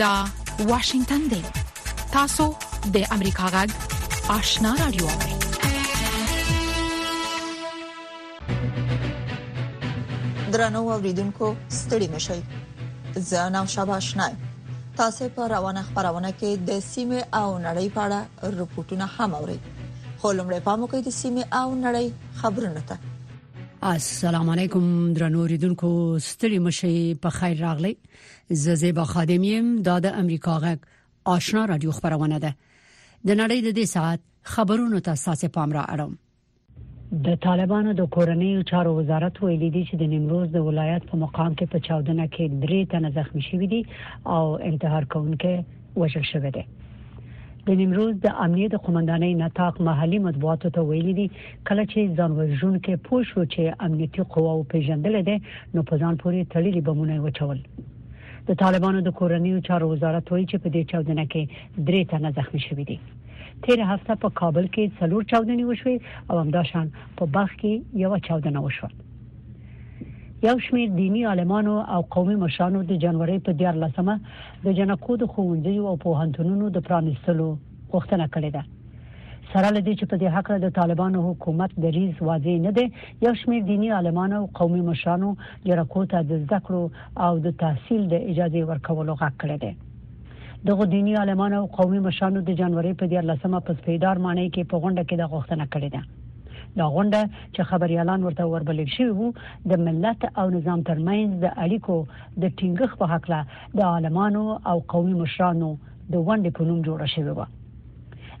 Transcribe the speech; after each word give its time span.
دا 0.00 0.24
واشنگتن 0.68 1.18
دی 1.30 1.38
تاسو 2.12 2.44
د 2.94 3.02
امریکا 3.16 3.46
غږ 3.54 3.70
آشنا 4.36 4.70
رادیو 4.80 5.06
درنو 10.52 10.80
اوریدونکو 10.94 11.48
ستړي 11.80 12.08
مشي 12.14 12.42
زه 13.32 13.44
نام 13.58 13.66
شابه 13.74 13.92
آشنا 14.00 14.28
تاسو 15.02 15.28
په 15.36 15.46
روانه 15.56 15.82
خبرونه 15.90 16.32
کې 16.38 16.66
د 16.70 16.82
سیمه 16.88 17.20
او 17.42 17.52
نړۍ 17.58 17.92
په 17.98 18.08
اړه 18.08 18.56
رپورټونه 18.58 19.06
هم 19.18 19.34
اورئ 19.42 19.58
خو 20.20 20.36
لمړی 20.38 20.60
پام 20.68 20.78
وکړئ 20.82 21.02
د 21.08 21.10
سیمه 21.20 21.44
او 21.62 21.74
نړۍ 21.86 22.06
خبرونه 22.40 22.80
ته 22.92 22.96
السلام 23.88 24.48
علیکم 24.50 25.12
درنو 25.16 25.44
ریدونکو 25.50 25.88
ستړي 26.22 26.58
مشي 26.64 26.96
په 27.26 27.30
خیر 27.36 27.60
راغلی 27.60 27.92
زه 28.64 28.74
زیبا 28.80 29.04
خادم 29.12 29.44
یم 29.44 29.68
د 29.84 30.04
امریکا 30.06 30.56
غک 30.64 30.78
آشنا 31.34 31.62
رادیو 31.70 31.90
خبرونه 31.98 32.38
ده 32.42 32.50
د 32.50 33.32
نړۍ 33.38 33.60
د 33.64 33.72
دې 33.74 33.86
ساعت 33.92 34.20
خبرونو 34.56 35.00
ته 35.06 35.14
ساسه 35.22 35.48
پام 35.54 35.72
را 35.78 35.84
اړم 35.94 36.18
د 37.28 37.38
طالبانو 37.46 37.92
د 38.02 38.08
کورنیو 38.16 38.62
چارو 38.72 38.94
وزارت 38.96 39.42
ویلي 39.44 39.70
دی 39.70 39.82
چې 39.84 39.96
د 40.02 40.10
نیمروز 40.10 40.48
د 40.58 40.66
ولایت 40.66 41.06
په 41.14 41.22
مقام 41.22 41.54
کې 41.62 41.72
په 41.76 42.04
14 42.04 42.28
کې 42.36 42.60
درې 42.66 42.92
تنه 42.94 43.12
زخمی 43.20 43.46
شوي 43.50 43.66
دي 43.72 43.80
او 44.36 44.44
انتحار 44.70 45.10
کوونکې 45.16 45.98
وژل 46.04 46.28
شوی 46.32 46.50
دی 46.58 46.66
د 47.70 47.74
نیمروز 47.82 48.14
د 48.22 48.28
امنیت 48.44 48.72
قومندانۍ 48.84 49.32
نتاق 49.40 49.74
محلي 49.88 50.18
مطبوعاتو 50.26 50.68
ته 50.76 50.82
ویلي 50.88 51.12
دي 51.18 51.26
کله 51.68 51.82
چې 51.92 52.14
ځان 52.20 52.32
ورجون 52.38 52.78
کې 52.86 53.02
پوه 53.08 53.26
شو 53.30 53.42
چې 53.52 53.76
امنیتي 53.86 54.24
قواو 54.34 54.64
پیژندل 54.72 55.18
دي 55.28 55.36
نو 55.74 55.84
په 55.90 55.98
ځان 56.02 56.18
پورې 56.22 56.48
تړلي 56.54 56.82
بمونه 56.88 57.18
وچول 57.26 57.60
د 58.50 58.58
طالبانو 58.64 59.02
د 59.08 59.14
کورنیو 59.20 59.60
چارو 59.68 59.90
وزارت 59.92 60.32
وایي 60.34 60.46
چې 60.50 60.62
په 60.64 60.72
دې 60.78 60.82
چاودنه 60.94 61.26
کې 61.34 61.86
درې 61.90 62.08
تنه 62.14 62.32
زخمي 62.40 62.64
شوي 62.66 62.88
دي 62.90 62.96
تیر 63.68 63.84
هفته 63.92 64.16
په 64.26 64.32
کابل 64.42 64.66
کې 64.70 64.98
څلور 65.02 65.28
چاودنې 65.34 65.70
وشوي 65.70 65.96
او 66.28 66.40
همداشان 66.44 66.90
په 66.98 67.30
بلخ 67.38 67.54
کې 67.62 68.02
یو 68.04 68.20
چاودنه 68.30 68.64
وشوه 68.66 68.90
یو 70.42 70.58
شمیر 70.58 70.90
دینی 70.90 71.24
عالمانو 71.24 71.72
او 71.94 72.00
قومي 72.14 72.34
مشرانو 72.44 72.78
د 72.90 73.00
جنوري 73.02 73.32
په 73.48 73.54
14مه 73.62 74.14
د 74.66 74.76
جنکو 74.78 75.16
د 75.22 75.26
خوندیو 75.32 75.88
او 75.90 75.96
په 76.04 76.14
هنتونونو 76.22 76.68
د 76.76 76.82
پرانستلو 76.86 77.48
وختونه 77.96 78.26
کړې 78.36 78.50
ده 78.54 79.50
سره 79.50 79.72
لدې 79.74 79.98
چې 79.98 80.08
په 80.12 80.16
دې 80.22 80.32
حق 80.36 80.48
د 80.64 80.72
طالبانو 80.78 81.24
حکومت 81.26 81.74
د 81.86 81.92
ریس 81.96 82.22
واضح 82.28 82.56
نه 82.68 82.72
دی 82.78 82.86
یو 83.26 83.34
شمیر 83.42 83.66
دینی 83.72 83.90
عالمانو 83.98 84.38
او 84.42 84.48
قومي 84.60 84.80
مشرانو 84.88 85.34
جنکو 85.72 86.04
ته 86.14 86.22
د 86.30 86.40
زده 86.44 86.60
کړو 86.68 87.26
او 87.26 87.42
د 87.48 87.56
تحصیل 87.64 88.06
د 88.14 88.24
اجازه 88.30 88.62
ورکولو 88.72 89.18
غږ 89.24 89.34
کړی 89.42 89.58
دی 89.66 90.72
دغه 90.72 90.88
دینی 90.96 91.18
عالمانو 91.24 91.60
او 91.64 91.68
قومي 91.80 92.00
مشرانو 92.08 92.44
د 92.50 92.58
جنوري 92.62 92.94
په 93.04 93.12
14مه 93.16 93.62
په 93.68 93.78
سپیدار 93.82 94.24
معنی 94.28 94.48
کې 94.50 94.72
په 94.72 94.76
غونډه 94.82 95.04
کې 95.08 95.14
د 95.18 95.30
غوښتنه 95.34 95.70
کړې 95.76 95.92
ده 95.98 96.19
دا 96.78 96.86
غونډه 96.94 97.20
چې 97.54 97.68
خبريالان 97.70 98.24
ورته 98.24 98.44
وربلل 98.50 98.90
شي 98.96 99.06
وو 99.16 99.30
د 99.72 99.80
ملت 99.86 100.24
او 100.42 100.46
نظام 100.56 100.82
ترمنځ 100.90 101.28
د 101.44 101.54
اړیکو 101.64 101.96
د 102.42 102.44
ټینګښ 102.60 102.92
په 103.00 103.06
حق 103.12 103.24
لا 103.32 103.40
د 103.78 103.80
عالمانو 103.94 104.44
او 104.70 104.76
قومي 104.94 105.14
مشرانو 105.22 105.70
د 106.12 106.14
ونډې 106.26 106.50
په 106.58 106.66
نوم 106.68 106.78
جوړه 106.88 107.06
شوې 107.14 107.32
وه 107.38 107.48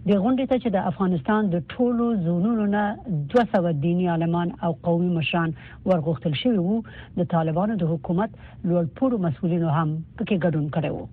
د 0.08 0.10
غونډې 0.22 0.44
ته 0.50 0.56
چې 0.62 0.68
د 0.74 0.86
افغانستان 0.90 1.50
د 1.54 1.56
ټولو 1.72 2.04
زونونو 2.26 2.66
نه 2.76 2.84
200 3.34 3.76
دینی 3.86 4.06
عالمان 4.14 4.54
او 4.68 4.72
قومي 4.88 5.10
مشران 5.16 5.50
ورغوښتل 5.90 6.34
شوی 6.42 6.60
وو 6.62 6.76
د 7.18 7.28
طالبانو 7.34 7.76
د 7.82 7.90
حکومت 7.92 8.30
لوړ 8.68 8.84
پوړو 8.98 9.22
مسولینو 9.26 9.74
هم 9.78 9.88
پکې 10.16 10.36
ګډون 10.44 10.66
کړی 10.76 10.92
وو 10.96 11.06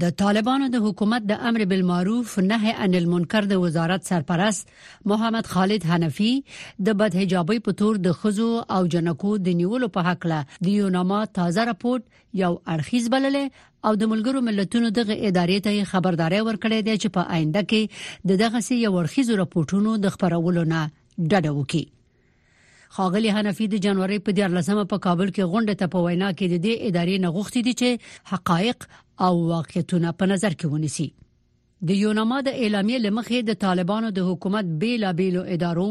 د 0.00 0.10
طالبانو 0.20 0.66
د 0.74 0.80
حکومت 0.84 1.24
د 1.30 1.36
امر 1.48 1.62
بالمعروف 1.72 2.36
نهي 2.50 2.72
عن 2.84 2.94
المنکر 3.00 3.48
د 3.50 3.58
وزارت 3.64 4.06
سرپرست 4.10 4.70
محمد 5.12 5.50
خالد 5.56 5.84
حنفي 5.90 6.30
د 6.86 6.94
بد 7.02 7.18
حجابي 7.20 7.58
په 7.68 7.76
تور 7.82 7.98
د 8.06 8.16
خزو 8.22 8.48
او 8.78 8.80
جنکو 8.96 9.32
د 9.50 9.58
نیولو 9.60 9.88
په 9.98 10.06
حق 10.08 10.26
له 10.34 10.40
د 10.56 10.66
یوناما 10.78 11.20
تازه 11.42 11.66
راپورټ 11.72 12.02
یو 12.44 12.52
ارخیز 12.78 13.10
بللې 13.16 13.44
او 13.90 13.96
د 14.02 14.10
ملګرو 14.16 14.44
ملتونو 14.50 14.94
دغه 15.00 15.20
ادارې 15.22 15.70
ته 15.70 15.90
خبرداري 15.96 16.42
ورکړې 16.44 16.92
ده 16.92 17.00
چې 17.00 17.18
په 17.18 17.32
آینده 17.36 17.68
کې 17.70 18.36
دغه 18.44 18.64
سي 18.68 18.82
یو 18.84 18.96
ارخیز 19.06 19.34
راپورټونو 19.42 19.96
د 20.06 20.14
خبرولو 20.16 20.68
نه 20.76 20.82
ډډه 20.92 21.58
وکړي 21.58 21.88
خاغلی 22.96 23.30
حنفي 23.34 23.66
د 23.72 23.78
جنوري 23.84 24.16
په 24.24 24.32
14مه 24.38 24.82
په 24.88 24.96
کابل 25.04 25.30
کې 25.36 25.50
غونډه 25.52 25.76
ته 25.82 25.86
په 25.92 26.00
وینا 26.06 26.26
کې 26.32 26.50
د 26.52 26.62
دې 26.64 26.72
ادارې 26.88 27.14
نه 27.22 27.28
غوښتي 27.36 27.60
دي 27.68 27.72
چې 27.80 28.32
حقایق 28.32 28.84
او 29.26 29.38
واقعیتونه 29.52 30.10
په 30.22 30.28
نظر 30.32 30.56
کې 30.60 30.72
ونیسي 30.72 31.06
د 31.92 31.98
یوناما 32.00 32.40
د 32.48 32.58
اعلامیه 32.64 32.98
لمخې 33.06 33.38
د 33.50 33.56
طالبانو 33.62 34.10
د 34.18 34.28
حکومت 34.30 34.74
بیلابیلو 34.84 35.44
ادارو 35.56 35.88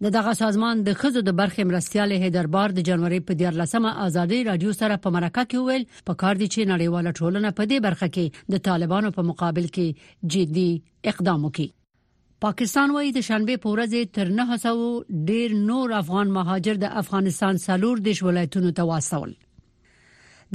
د 0.04 0.12
دغه 0.16 0.34
سازمان 0.40 0.82
د 0.88 0.94
خزو 1.00 1.22
د 1.28 1.34
برخې 1.40 1.66
مرستيال 1.70 2.14
هیدربار 2.26 2.76
د 2.76 2.86
جنوري 2.90 3.18
په 3.32 3.38
14مه 3.40 3.94
ازادي 4.06 4.38
رادیو 4.50 4.76
سره 4.82 5.00
په 5.08 5.14
مرکه 5.16 5.44
کې 5.48 5.68
ویل 5.70 6.06
په 6.10 6.20
کار 6.22 6.40
دي 6.44 6.48
چې 6.54 6.70
نړیواله 6.74 7.16
ټولنه 7.20 7.50
په 7.58 7.68
دې 7.72 7.86
برخه 7.88 8.10
کې 8.20 8.56
د 8.56 8.64
طالبانو 8.70 9.12
په 9.18 9.28
مقابل 9.34 9.68
کې 9.76 10.32
جدي 10.38 10.70
اقدام 11.14 11.44
وکړي 11.50 11.70
پاکستان 12.48 12.96
وایي 12.98 13.12
د 13.20 13.28
شنبه 13.30 13.60
په 13.66 13.76
ورځ 13.76 14.16
تر 14.18 14.34
900 14.40 15.28
ډیر 15.34 15.60
نور 15.74 15.98
افغان 16.02 16.34
مهاجر 16.40 16.82
د 16.86 16.96
افغانستان 17.06 17.62
سلور 17.68 18.06
دیش 18.10 18.24
ولایتونو 18.30 18.76
ته 18.82 18.90
واستول 18.94 19.38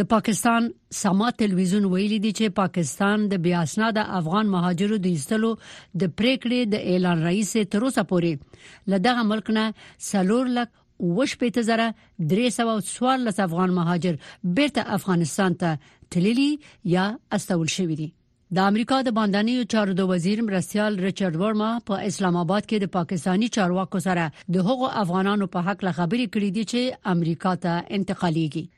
د 0.00 0.06
پاکستان 0.10 0.64
سما 1.00 1.26
ټلویزیون 1.40 1.84
ویلي 1.90 2.16
دی 2.22 2.30
چې 2.38 2.54
پاکستان 2.54 3.26
د 3.32 3.38
بیا 3.44 3.60
اسناد 3.66 4.00
افغان 4.20 4.48
مهاجرو 4.54 4.96
د 5.04 5.12
ایستلو 5.18 5.50
د 6.04 6.14
پریکړې 6.20 6.72
د 6.72 6.82
اعلان 6.94 7.22
رئیس 7.26 7.52
تر 7.74 7.86
اوسه 7.90 8.04
پورې 8.14 8.90
لدغه 8.94 9.24
ملک 9.30 9.50
نه 9.58 9.66
سلور 10.08 10.50
لک 10.58 10.74
وش 11.20 11.36
په 11.44 11.52
تزره 11.60 11.86
314 12.34 13.40
افغان 13.46 13.76
مهاجر 13.78 14.18
بیرته 14.58 14.86
افغانستان 15.00 15.58
ته 15.64 15.94
تللی 16.16 16.48
یا 16.96 17.06
استول 17.38 17.66
شوی 17.78 17.98
دی 18.04 18.10
د 18.56 18.66
امریکا 18.74 19.00
د 19.08 19.16
باندنیو 19.22 19.68
چارو 19.74 19.96
د 20.04 20.10
وزیر 20.14 20.42
مرسیال 20.52 20.98
ریچارډ 21.08 21.42
ورما 21.44 21.70
په 21.92 22.10
اسلام 22.12 22.40
آباد 22.46 22.68
کې 22.72 22.84
د 22.86 22.92
پاکستانی 23.00 23.52
چارواکو 23.58 24.02
سره 24.10 24.28
د 24.58 24.68
هغو 24.72 24.92
افغانانو 25.08 25.50
په 25.58 25.66
حق 25.70 25.88
لخبري 25.90 26.28
کړې 26.30 26.56
دي 26.58 26.66
چې 26.72 27.12
امریکا 27.16 27.54
ته 27.66 27.82
انتقالیږي 27.98 28.70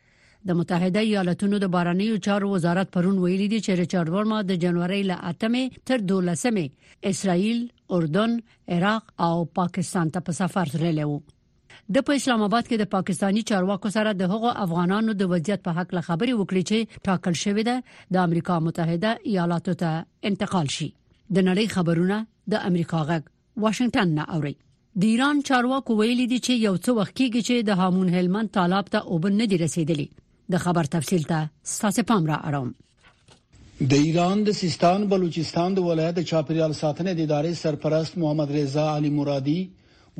د 0.49 0.55
متحده 0.59 1.01
ایالاتونو 1.07 1.59
د 1.63 1.69
بارانیو 1.77 2.17
چارو 2.25 2.49
وزارت 2.51 2.91
پرون 2.97 3.15
ویلي 3.23 3.47
دی 3.53 3.59
چې 3.67 3.79
ریچارډ 3.81 4.13
ورما 4.17 4.37
د 4.51 4.59
جنوري 4.65 4.99
له 5.11 5.17
اتمه 5.31 5.77
تر 5.91 6.03
12مه 6.11 7.09
اسرائیل، 7.11 7.63
اردن، 7.97 8.35
عراق 8.77 9.09
او 9.29 9.31
پاکستان 9.61 10.13
ته 10.17 10.21
په 10.29 10.37
سفر 10.41 10.69
تللی 10.75 11.07
وو. 11.09 11.19
د 11.97 12.05
په 12.11 12.19
اسلام 12.21 12.45
آباد 12.47 12.69
کې 12.69 12.81
د 12.83 12.89
پاکستانی 12.93 13.43
چارواکو 13.51 13.91
سره 13.97 14.13
د 14.21 14.31
هغو 14.35 14.53
افغانانو 14.67 15.15
د 15.23 15.29
وضعیت 15.33 15.65
په 15.67 15.77
حق 15.81 15.95
له 15.99 16.03
خبرې 16.09 16.41
وکړي 16.41 16.69
چې 16.73 17.03
ټاکل 17.09 17.39
شوې 17.41 17.65
ده 17.71 18.19
د 18.19 18.25
امریکا 18.31 18.59
متحده 18.69 19.15
ایالاتو 19.35 19.75
ته 19.83 20.31
انتقال 20.33 20.71
شي 20.77 20.87
د 20.93 21.49
نړۍ 21.49 21.73
خبرونه 21.77 22.21
د 22.55 22.69
امریکا 22.71 23.01
غږ 23.11 23.65
واشنگټن 23.67 24.15
نه 24.21 24.31
اوري 24.39 24.55
د 25.03 25.09
ایران 25.13 25.43
چارواکو 25.51 25.99
ویلي 26.03 26.29
دي 26.35 26.39
چې 26.45 26.63
یو 26.67 26.77
څه 26.77 26.97
وخت 27.01 27.15
کېږي 27.15 27.49
چې 27.49 27.69
د 27.71 27.83
هامون 27.83 28.15
هلمند 28.19 28.55
طالب 28.61 28.95
ته 28.97 29.11
اوبن 29.15 29.37
نه 29.45 29.49
دی 29.55 29.59
رسیدلی 29.65 30.07
د 30.53 30.61
خبر 30.65 30.87
تفصیل 30.95 31.23
ته 31.31 31.39
ستاسو 31.77 32.03
پام 32.11 32.23
را 32.33 32.37
اړوم 32.49 32.69
د 33.93 34.03
ایران 34.09 34.39
د 34.49 34.55
سیستان 34.63 35.01
بلوچستان 35.15 35.71
د 35.77 35.87
ولایت 35.89 36.19
چاپیریال 36.31 36.73
ساتنې 36.83 37.13
د 37.17 37.21
ادارې 37.27 37.53
سرپرست 37.63 38.13
محمد 38.25 38.49
رضا 38.59 38.85
علي 38.99 39.11
مرادي 39.19 39.59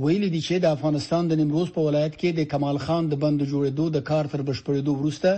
ویل 0.05 0.25
دي 0.35 0.41
چې 0.47 0.55
د 0.65 0.75
افغانستان 0.77 1.23
د 1.29 1.33
نیمروز 1.41 1.69
په 1.77 1.81
ولایت 1.89 2.15
کې 2.21 2.31
د 2.39 2.49
کمال 2.55 2.77
خان 2.87 3.03
د 3.13 3.23
بند 3.27 3.39
جوړېدو 3.51 3.85
د 3.95 3.99
کار 4.09 4.25
تر 4.33 4.41
بشپړېدو 4.49 4.93
وروسته 4.97 5.31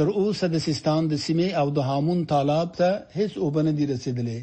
تر 0.00 0.06
اوسه 0.20 0.46
د 0.54 0.62
سیستان 0.68 1.00
د 1.10 1.14
سیمې 1.24 1.48
او 1.64 1.74
د 1.78 1.90
هامون 1.90 2.18
تالاب 2.34 2.68
ته 2.78 2.90
هیڅ 3.16 3.32
اوبنه 3.46 3.72
دي 3.80 3.84
رسیدلې 3.92 4.40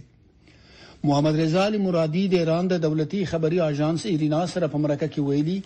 محمد 1.03 1.39
رضا 1.39 1.65
علي 1.67 1.77
مرادي 1.87 2.27
د 2.31 2.33
ایران 2.43 2.67
د 2.67 2.73
دولتي 2.85 3.23
خبري 3.31 3.59
اژانس 3.67 4.05
ایرینا 4.11 4.45
سره 4.53 4.67
په 4.75 4.81
مرکه 4.83 5.07
کې 5.13 5.21
ویلي 5.29 5.57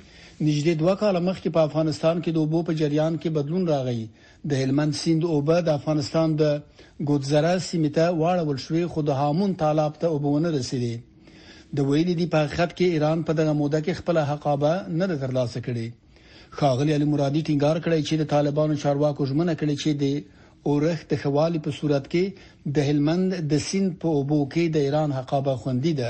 نږدې 0.48 0.74
دوه 0.80 0.94
کال 1.04 1.16
مخکې 1.28 1.50
په 1.58 1.62
افغانستان 1.68 2.22
کې 2.24 2.32
د 2.36 2.38
اوبو 2.44 2.60
په 2.70 2.74
جریان 2.82 3.14
کې 3.22 3.30
بدلون 3.38 3.64
راغی 3.72 4.04
د 4.52 4.62
هلمند 4.64 4.94
سیند 5.02 5.24
اوبه 5.36 5.58
د 5.68 5.80
افغانستان 5.80 6.28
د 6.42 6.58
ګوتزرا 7.10 7.56
سیمه 7.70 7.90
ته 7.98 8.06
واړول 8.22 8.60
شوې 8.66 8.84
خو 8.96 9.02
د 9.10 9.22
هامون 9.22 9.52
تالاب 9.64 9.94
ته 10.04 10.08
اوبونه 10.18 10.50
رسیدي 10.58 10.94
د 11.78 11.88
ویلي 11.90 12.14
دی 12.20 12.26
په 12.34 12.38
حقیقت 12.46 12.70
کې 12.78 12.86
ایران 12.98 13.18
په 13.30 13.38
دغه 13.40 13.54
موده 13.62 13.80
کې 13.86 13.94
خپل 14.02 14.18
حقابه 14.32 14.74
نه 15.00 15.16
ترلاسه 15.26 15.60
کړي 15.66 15.88
خاغلی 16.58 16.92
علي 16.98 17.06
مرادي 17.12 17.42
ټینګار 17.48 17.76
کړی 17.86 18.00
چې 18.08 18.16
د 18.22 18.24
طالبانو 18.36 18.76
چارواکو 18.84 19.24
ژمنه 19.32 19.54
کړې 19.60 19.76
چې 19.82 19.90
د 20.04 20.39
اورخ 20.72 21.04
د 21.12 21.20
خوالي 21.24 21.60
په 21.66 21.74
صورت 21.82 22.08
کې 22.14 22.72
د 22.78 22.88
هلمند 22.90 23.36
د 23.52 23.62
سیند 23.66 23.92
په 24.06 24.16
اوبو 24.22 24.40
کې 24.54 24.72
د 24.78 24.88
ایران 24.88 25.12
حقابه 25.18 25.56
خوندې 25.66 25.94
ده 26.00 26.10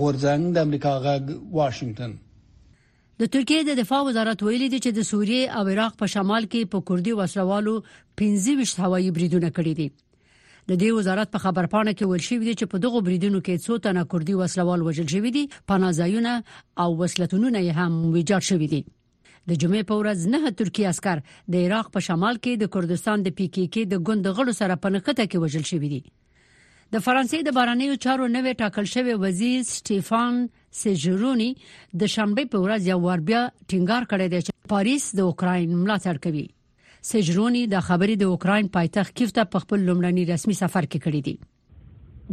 غورځنګ 0.00 0.52
د 0.56 0.66
امریکا 0.68 0.92
غږ 1.06 1.32
واشنگټن 1.60 2.12
د 3.22 3.32
ترکیه 3.36 3.64
د 3.68 3.74
دفاع 3.78 4.00
وزارت 4.08 4.42
ویلي 4.46 4.68
دی 4.74 4.78
چې 4.84 4.98
د 4.98 5.08
سوریې 5.08 5.56
او 5.56 5.72
عراق 5.72 5.96
په 6.02 6.10
شمال 6.14 6.46
کې 6.52 6.70
په 6.74 6.86
کوردي 6.90 7.16
وسلوالو 7.20 7.74
15 8.22 8.86
هوایي 8.86 9.10
بریدونه 9.18 9.50
کړي 9.58 9.74
دي 9.80 9.88
د 10.68 10.72
دې 10.72 10.96
وزارت 11.00 11.32
په 11.34 11.42
خبرپاڼه 11.44 11.92
کې 11.98 12.08
ویل 12.12 12.24
شوی 12.28 12.44
دی 12.48 12.54
چې 12.60 12.70
په 12.74 12.82
دغه 12.84 13.02
بریدونو 13.08 13.42
کې 13.46 13.64
څو 13.66 13.82
تنه 13.88 14.04
کوردي 14.14 14.38
وسلوال 14.40 14.86
وژل 14.88 15.10
شوی 15.16 15.34
دي 15.38 15.44
پناځایونه 15.72 16.32
او 16.84 16.88
وسلتونونه 17.04 17.64
یې 17.66 17.76
هم 17.80 18.16
ویجاړ 18.16 18.50
شوی 18.50 18.68
دي 18.74 18.82
د 19.48 19.56
جمعې 19.62 19.84
په 19.90 19.96
ورځ 20.00 20.24
نه 20.32 20.52
ترکی 20.60 20.84
عسكر 20.92 21.22
د 21.52 21.66
عراق 21.66 21.86
په 21.96 22.00
شمال 22.06 22.36
کې 22.44 22.60
د 22.62 22.70
کردستان 22.76 23.22
د 23.26 23.36
پی 23.40 23.46
کی 23.56 23.64
کی 23.76 23.82
د 23.92 24.00
ګوند 24.06 24.24
غړو 24.36 24.52
سره 24.60 24.80
په 24.84 24.92
نښته 24.94 25.24
کې 25.30 25.38
وژل 25.44 25.64
شوی 25.72 25.88
دی 25.92 26.00
د 26.94 27.02
فرانسې 27.06 27.38
د 27.46 27.56
بارنیو 27.58 27.98
چارو 28.04 28.26
نوې 28.36 28.52
ټاکل 28.62 28.86
شوی 28.94 29.14
وزیر 29.26 29.58
سټيفان 29.74 30.34
سيجروني 30.82 31.50
د 32.02 32.12
شنبه 32.14 32.46
په 32.54 32.64
ورځ 32.64 32.88
یو 32.92 32.98
ور 33.06 33.22
بیا 33.30 33.42
ټینګار 33.44 34.08
کړی 34.14 34.26
دی 34.32 34.40
چې 34.46 34.72
پاریس 34.74 35.04
د 35.20 35.28
اوکرين 35.28 35.76
ملاتړ 35.82 36.22
کوي 36.26 36.46
سيجروني 37.12 37.62
د 37.74 37.86
خبرې 37.88 38.22
د 38.22 38.32
اوکرين 38.34 38.72
پایتخت 38.78 39.16
کیف 39.20 39.36
ته 39.40 39.46
په 39.54 39.64
خپل 39.66 39.86
لومړني 39.90 40.28
رسمي 40.34 40.58
سفر 40.64 40.90
کې 40.90 41.08
کړی 41.08 41.22
دی 41.28 41.49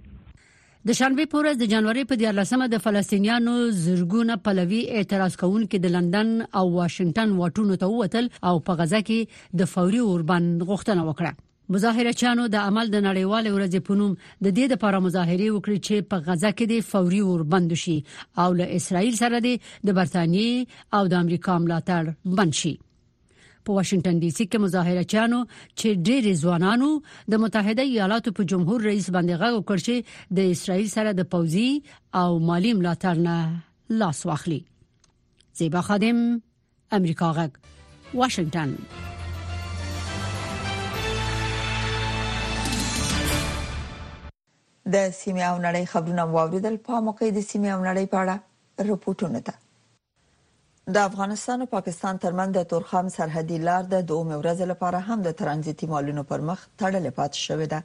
د 0.91 0.97
شنبه 1.01 1.27
پورې 1.35 1.61
د 1.65 1.73
جنوري 1.75 2.05
په 2.13 2.19
14مه 2.23 2.69
د 2.77 2.83
فلسطینیانو 2.87 3.55
زرګونه 3.83 4.37
پلوي 4.49 4.83
اعتراض 5.01 5.39
کوونکي 5.43 5.81
د 5.87 5.95
لندن 5.97 6.31
او 6.39 6.67
واشنگټن 6.69 7.35
واټونو 7.41 7.81
ته 7.83 7.91
وتل 8.03 8.31
او 8.51 8.55
په 8.69 8.81
غزا 8.83 9.03
کې 9.11 9.59
د 9.63 9.75
فوري 9.75 10.05
اوربند 10.11 10.65
غوښتنه 10.73 11.09
وکړه 11.11 11.35
مظاهره 11.71 12.13
چانو 12.21 12.47
د 12.53 12.57
عمل 12.69 12.87
د 12.95 13.03
نړیوال 13.09 13.45
ورځې 13.57 13.81
په 13.89 13.95
نوم 13.99 14.13
د 14.45 14.47
دې 14.57 14.65
لپاره 14.73 14.99
مظاهره 15.07 15.47
وکړي 15.55 15.79
چې 15.87 15.95
په 16.11 16.17
غزا 16.27 16.51
کې 16.59 16.65
د 16.69 16.75
فوري 16.91 17.21
وربند 17.31 17.73
شي 17.83 17.97
او 18.43 18.49
له 18.59 18.67
اسرایل 18.81 19.15
سره 19.23 19.37
د 19.85 19.89
برتانیې 19.99 20.53
او 20.97 21.03
د 21.13 21.23
امریکا 21.25 21.55
ملاتړ 21.67 22.05
بند 22.41 22.55
شي 22.61 22.73
په 23.69 23.77
واشنگټن 23.77 24.17
ډي 24.23 24.31
سي 24.37 24.45
کې 24.51 24.59
مظاهره 24.67 25.05
چانو 25.15 25.39
چې 25.79 25.89
ډېر 26.07 26.23
ځوانانو 26.43 26.91
د 27.35 27.43
متحده 27.47 27.83
ایالاتو 27.93 28.35
په 28.41 28.51
جمهور 28.55 28.79
رئیس 28.91 29.07
باندې 29.17 29.35
غږ 29.43 29.53
وکړ 29.57 29.79
چې 29.87 29.97
د 30.41 30.53
اسرایل 30.57 30.89
سره 30.97 31.11
د 31.21 31.31
پوزي 31.37 31.71
او 32.25 32.29
مالی 32.51 32.73
ملاتړ 32.81 33.15
نه 33.29 33.39
لاس 34.05 34.23
واخلي 34.27 34.61
زیبا 35.65 35.81
خادم 35.91 36.19
امریکا 37.01 37.29
غږ 37.43 38.21
واشنگټن 38.21 38.71
د 44.95 45.01
سیمه 45.21 45.45
او 45.53 45.57
نړۍ 45.67 45.85
خبرونه 45.93 46.25
واوریدل 46.37 46.75
په 46.87 46.95
موقع 47.07 47.27
د 47.37 47.41
سیمه 47.51 47.69
او 47.75 47.81
نړۍ 47.89 48.05
په 48.13 48.19
اړه 48.23 48.35
رپورټونه 48.91 49.39
ده 49.47 49.55
د 50.95 50.97
افغانستان 51.09 51.59
او 51.65 51.69
پاکستان 51.77 52.15
ترمن 52.25 52.51
د 52.57 52.63
تورخم 52.73 53.07
سرحدي 53.17 53.59
لار 53.69 53.85
د 53.95 54.05
دوه 54.11 54.25
مورز 54.31 54.61
لپاره 54.73 54.99
هم 55.09 55.19
د 55.27 55.37
ترانزیتي 55.41 55.87
مالونو 55.93 56.25
پر 56.31 56.45
مخ 56.49 56.65
تړلې 56.83 57.13
پاتې 57.19 57.39
شوې 57.47 57.69
ده 57.73 57.81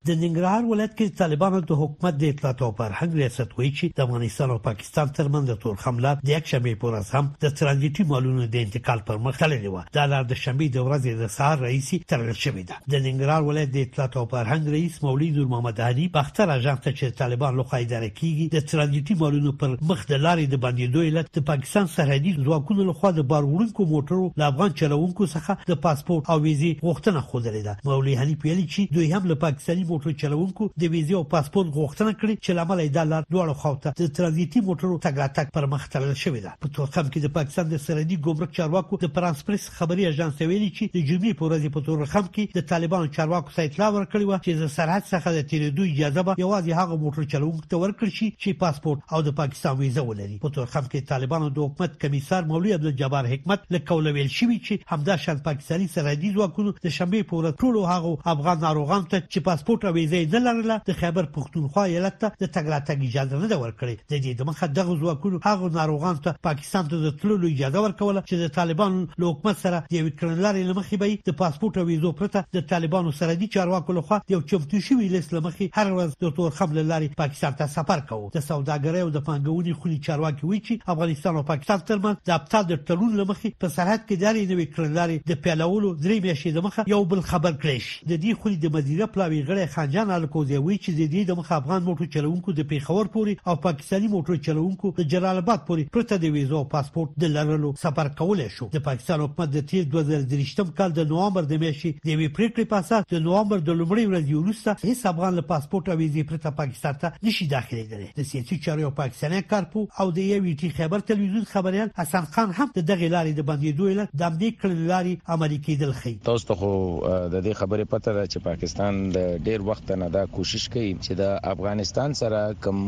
د 0.08 0.16
ننګرهار 0.20 0.62
ولایت 0.68 0.92
کې 0.98 1.16
طالبانو 1.16 1.58
د 1.70 1.76
حکومت 1.78 2.14
د 2.20 2.28
اطلاعات 2.34 2.60
او 2.66 2.68
فرهنګ 2.76 3.14
ریاست 3.20 3.50
وایي 3.56 3.70
چې 3.78 3.96
د 3.98 4.04
افغانستان 4.06 4.52
او 4.52 4.54
پاکستان 4.68 5.08
ترمنځ 5.18 5.48
د 5.50 5.56
تور 5.64 5.74
حمله 5.82 6.12
د 6.20 6.30
یک 6.34 6.46
شنبه 6.52 6.72
پورې 6.84 7.18
هم 7.18 7.26
د 7.44 7.50
ترانزیتي 7.58 8.06
مالونو 8.12 8.46
د 8.54 8.62
انتقال 8.66 9.02
پر 9.10 9.18
مخ 9.26 9.40
تللې 9.42 9.74
و 9.74 10.06
دا 10.12 10.20
د 10.30 10.38
شنبه 10.44 10.68
د 10.76 10.86
ورځې 10.86 11.20
د 11.22 11.30
سهار 11.34 11.60
رئیس 11.64 11.90
ترل 12.12 12.30
شوې 12.44 12.64
ده 12.70 12.78
د 12.94 13.04
ننګرهار 13.08 13.48
ولایت 13.50 13.74
د 13.74 13.84
اطلاعات 13.88 14.16
او 14.22 14.22
فرهنګ 14.30 14.72
رئیس 14.76 14.96
مولوی 15.08 15.28
زور 15.34 15.50
محمد 15.52 15.84
علي 15.88 16.08
بختر 16.16 16.54
اجازه 16.56 16.82
ته 16.88 16.96
چې 17.00 17.20
طالبان 17.20 17.60
لوخې 17.60 17.86
اداره 17.86 18.08
کیږي 18.22 18.56
د 18.56 18.66
ترانزیتي 18.72 19.18
مالونو 19.24 19.54
پر 19.64 19.76
مخ 19.92 20.06
د 20.14 20.24
لارې 20.28 20.56
د 20.56 20.64
باندېدو 20.64 21.04
علت 21.10 21.30
د 21.40 21.46
پاکستان 21.52 21.92
سرحدي 21.98 22.34
ځواکونو 22.40 22.88
لخوا 22.88 23.12
د 23.20 23.28
بار 23.34 23.46
وړونکو 23.52 23.88
موټرو 23.92 24.32
له 24.44 24.50
افغان 24.56 24.74
چلوونکو 24.84 25.30
څخه 25.36 25.70
د 25.74 25.82
پاسپورت 25.86 26.34
او 26.36 26.40
ویزه 26.48 26.74
غوښتنه 26.88 27.26
خوده 27.30 27.54
لیده 27.60 27.78
مولوی 27.92 28.18
هني 28.24 28.40
پیلي 28.48 28.66
چې 28.74 28.98
دوی 29.00 29.12
هم 29.18 29.32
له 29.34 29.40
پاکستاني 29.46 29.86
موټر 29.92 30.12
چلوونکو 30.22 30.68
د 30.82 30.92
ویزه 30.94 31.18
او 31.20 31.24
پاسپورت 31.34 31.72
غوښتنه 31.78 32.12
کړې 32.20 32.34
چې 32.44 32.56
لامل 32.58 32.82
یې 32.84 32.94
د 32.96 33.10
لار 33.12 33.24
دوړو 33.34 33.54
خواته 33.62 33.94
د 34.02 34.12
ترانزیتي 34.18 34.62
موټرو 34.68 34.98
تګاتک 35.06 35.52
پر 35.56 35.66
مخ 35.74 35.86
تړل 35.94 36.16
شوې 36.22 36.44
ده 36.46 36.54
په 36.64 36.72
توکم 36.78 37.08
کې 37.08 37.26
د 37.26 37.32
پاکستان 37.38 37.70
د 37.72 37.82
سرحدي 37.86 38.18
ګمرک 38.28 38.54
چارواکو 38.58 39.00
د 39.04 39.12
فرانس 39.18 39.42
پریس 39.50 39.66
خبري 39.78 40.06
اژانس 40.10 40.42
ویلي 40.44 40.70
چې 40.78 40.94
د 40.96 41.06
جمعې 41.10 41.38
په 41.40 41.48
ورځ 41.50 41.72
په 41.76 41.86
تورخم 41.88 42.28
کې 42.36 42.58
د 42.60 42.66
طالبانو 42.74 43.12
چارواکو 43.18 43.56
سایتلا 43.58 43.88
ورکړی 43.96 44.24
و 44.30 44.40
چې 44.46 44.64
د 44.64 44.72
سرحد 44.76 45.08
څخه 45.12 45.36
د 45.38 45.48
تیریدو 45.52 45.88
اجازه 45.92 46.26
به 46.30 46.38
یوازې 46.44 46.80
هغه 46.82 47.00
موټر 47.04 47.30
چلوونکو 47.34 47.68
ته 47.74 47.82
ورکړ 47.84 48.14
شي 48.18 48.28
چې 48.42 48.60
پاسپورت 48.64 49.16
او 49.18 49.22
د 49.28 49.36
پاکستان 49.42 49.78
ویزه 49.82 50.06
ولري 50.10 50.38
په 50.46 50.54
تورخم 50.58 50.88
کې 50.88 51.10
طالبانو 51.14 51.50
د 51.58 51.68
حکومت 51.70 51.98
کمیسار 52.06 52.48
مولوی 52.52 52.76
عبدالجبار 52.78 53.30
حکمت 53.34 53.66
له 53.76 53.82
کول 53.92 54.12
ویل 54.18 54.32
شوی 54.38 54.58
چې 54.66 54.94
همدا 54.94 55.16
شان 55.26 55.42
پاکستاني 55.50 55.90
سرحدي 55.96 56.32
ځواکونو 56.38 56.74
د 56.86 56.96
شنبه 56.98 57.28
په 57.32 57.40
ورځ 57.42 57.66
ټول 57.66 57.80
هغه 57.94 58.34
افغان 58.36 58.62
ناروغان 58.68 59.06
ته 59.14 59.20
چې 59.30 59.48
پاسپورت 59.50 59.79
موټر 59.80 59.94
ویزه 59.96 60.18
دلرله 60.32 60.76
د 60.86 60.96
خیبر 61.00 61.26
پښتونخوا 61.34 61.82
ایالت 61.90 62.16
ته 62.22 62.30
د 62.40 62.48
تګراتګ 62.54 63.04
اجازه 63.04 63.36
نه 63.52 63.58
ورکړي 63.60 63.94
د 64.12 64.20
دې 64.24 64.32
د 64.40 64.48
مخه 64.48 64.66
دغه 64.78 64.96
ځواکونو 65.02 65.38
هغه 65.44 65.68
ناروغان 65.76 66.18
ته 66.26 66.34
پاکستان 66.46 66.90
ته 66.90 66.98
د 67.04 67.14
تللو 67.22 67.48
اجازه 67.52 67.84
ورکوله 67.84 68.22
چې 68.28 68.34
د 68.42 68.52
طالبان 68.56 68.98
له 69.22 69.30
حکومت 69.30 69.56
سره 69.64 69.78
د 69.86 69.94
یو 70.00 70.08
کړنلارې 70.18 70.66
لمخې 70.70 70.96
به 71.02 71.28
د 71.28 71.36
پاسپورت 71.42 71.78
او 71.82 71.84
ویزو 71.92 72.10
پرته 72.18 72.44
د 72.56 72.66
طالبانو 72.72 73.14
سره 73.20 73.36
د 73.44 73.48
چارواکو 73.54 73.96
لخوا 74.00 74.18
یو 74.34 74.40
چفتو 74.52 74.82
شوی 74.90 75.08
لیست 75.14 75.32
لمخې 75.36 75.78
هر 75.80 75.94
ورځ 75.96 76.20
د 76.24 76.36
تور 76.40 76.52
خپل 76.60 76.76
لارې 76.90 77.16
پاکستان 77.22 77.56
ته 77.62 77.72
سفر 77.76 78.04
کوي 78.12 78.30
د 78.36 78.44
سوداګرۍ 78.50 79.00
او 79.08 79.14
د 79.16 79.24
پنګونې 79.30 79.80
خولي 79.84 79.98
چارواکي 80.10 80.46
وی 80.50 80.60
چې 80.68 80.94
افغانستان 80.96 81.40
او 81.40 81.46
پاکستان 81.54 81.86
ترمنځ 81.92 82.30
د 82.30 82.36
ابطال 82.38 82.68
د 82.74 82.84
تړون 82.92 83.16
لمخې 83.22 83.56
په 83.64 83.74
سرحد 83.78 84.04
کې 84.04 84.24
د 84.24 84.44
نوې 84.52 84.76
کړنلارې 84.76 85.34
د 85.34 85.42
پیلولو 85.48 85.96
درې 86.04 86.22
میاشتې 86.26 86.60
د 86.60 86.68
مخه 86.68 86.88
یو 86.94 87.02
بل 87.14 87.26
خبر 87.32 87.52
کړی 87.64 87.80
د 88.14 88.22
دې 88.22 88.44
خولي 88.44 88.60
د 88.66 88.76
مدیره 88.78 89.12
پلاوی 89.16 89.42
غړي 89.48 89.68
خان 89.74 89.90
جان 89.94 90.10
الکوزی 90.12 90.56
وی 90.66 90.76
چې 90.76 90.90
د 91.00 91.10
دې 91.14 91.24
د 91.28 91.36
مخ 91.40 91.50
افغان 91.56 91.84
موټر 91.88 92.08
چلوونکو 92.14 92.52
د 92.58 92.66
پیښور 92.70 93.10
پورې 93.16 93.50
او 93.50 93.54
پاکستانی 93.66 94.08
موټر 94.14 94.38
چلوونکو 94.46 94.92
د 94.98 95.06
جلال 95.14 95.40
آباد 95.42 95.62
پورې 95.68 95.94
پرته 95.96 96.18
د 96.24 96.32
ویزو 96.36 96.56
او 96.60 96.64
پاسپورت 96.74 97.12
د 97.24 97.32
لرلو 97.34 97.72
سفر 97.82 98.10
کولای 98.20 98.48
شو 98.56 98.68
د 98.76 98.82
پاکستان 98.88 99.24
حکومت 99.24 99.52
د 99.56 99.64
تیر 99.72 99.86
2023 99.94 100.72
کال 100.80 100.96
د 100.98 101.08
نوامبر 101.12 101.48
د 101.52 101.60
میاشتې 101.64 102.08
د 102.10 102.18
وی 102.22 102.28
پریکړې 102.38 102.70
په 102.72 102.84
اساس 102.84 103.08
د 103.14 103.22
نوامبر 103.28 103.64
د 103.68 103.78
لومړۍ 103.82 104.14
ورځې 104.14 104.40
وروسته 104.40 104.88
هیڅ 104.90 105.04
افغان 105.12 105.38
له 105.40 105.46
پاسپورت 105.52 105.92
او 105.92 105.96
ویزې 106.02 106.30
پرته 106.32 106.56
پاکستان 106.62 107.00
ته 107.04 107.24
نشي 107.28 107.48
داخليدلی 107.54 108.08
د 108.20 108.28
سیاسي 108.32 108.60
چارو 108.68 108.88
او 108.90 108.92
پاکستاني 109.02 109.42
کارپو 109.54 109.84
او 110.04 110.08
د 110.20 110.30
یو 110.30 110.42
ټي 110.64 110.72
خبر 110.80 111.06
تلویزیون 111.12 111.48
خبريال 111.54 111.94
حسن 112.02 112.28
خان 112.38 112.54
هم 112.60 112.68
د 112.80 112.80
دغه 112.92 113.12
لارې 113.14 113.38
د 113.40 113.48
بندیدو 113.52 113.90
له 114.00 114.08
دمدې 114.24 114.62
کړلارې 114.62 115.36
عملي 115.36 115.60
کېدل 115.68 115.96
خي 116.02 116.16
تاسو 116.30 116.52
ته 116.52 116.60
خو 116.62 116.72
د 116.76 117.36
دې 117.36 117.62
خبرې 117.62 117.92
پته 117.94 118.18
ده 118.20 118.26
چې 118.32 118.46
پاکستان 118.50 119.02
د 119.16 119.18
ډېر 119.20 119.59
ډیر 119.60 119.66
وخت 119.68 119.90
نه 120.00 120.06
دا 120.16 120.22
کوشش 120.34 120.64
کوي 120.74 120.90
چې 120.90 121.16
د 121.20 121.30
افغانستان 121.52 122.14
سره 122.18 122.40
کم 122.66 122.80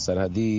سرحدي 0.00 0.50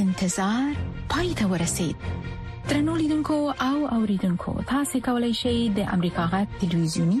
انتظار 0.04 0.70
پای 1.16 1.28
ته 1.42 1.52
ورسید 1.54 2.08
ترنو 2.72 2.96
لیدونکو 3.04 3.36
او 3.68 3.76
اوریدونکو 3.98 4.56
تاسو 4.74 4.94
کولی 5.10 5.34
شئ 5.44 5.56
د 5.80 5.82
امریکا 5.98 6.24
غا 6.34 6.40
تلویزیونی 6.62 7.20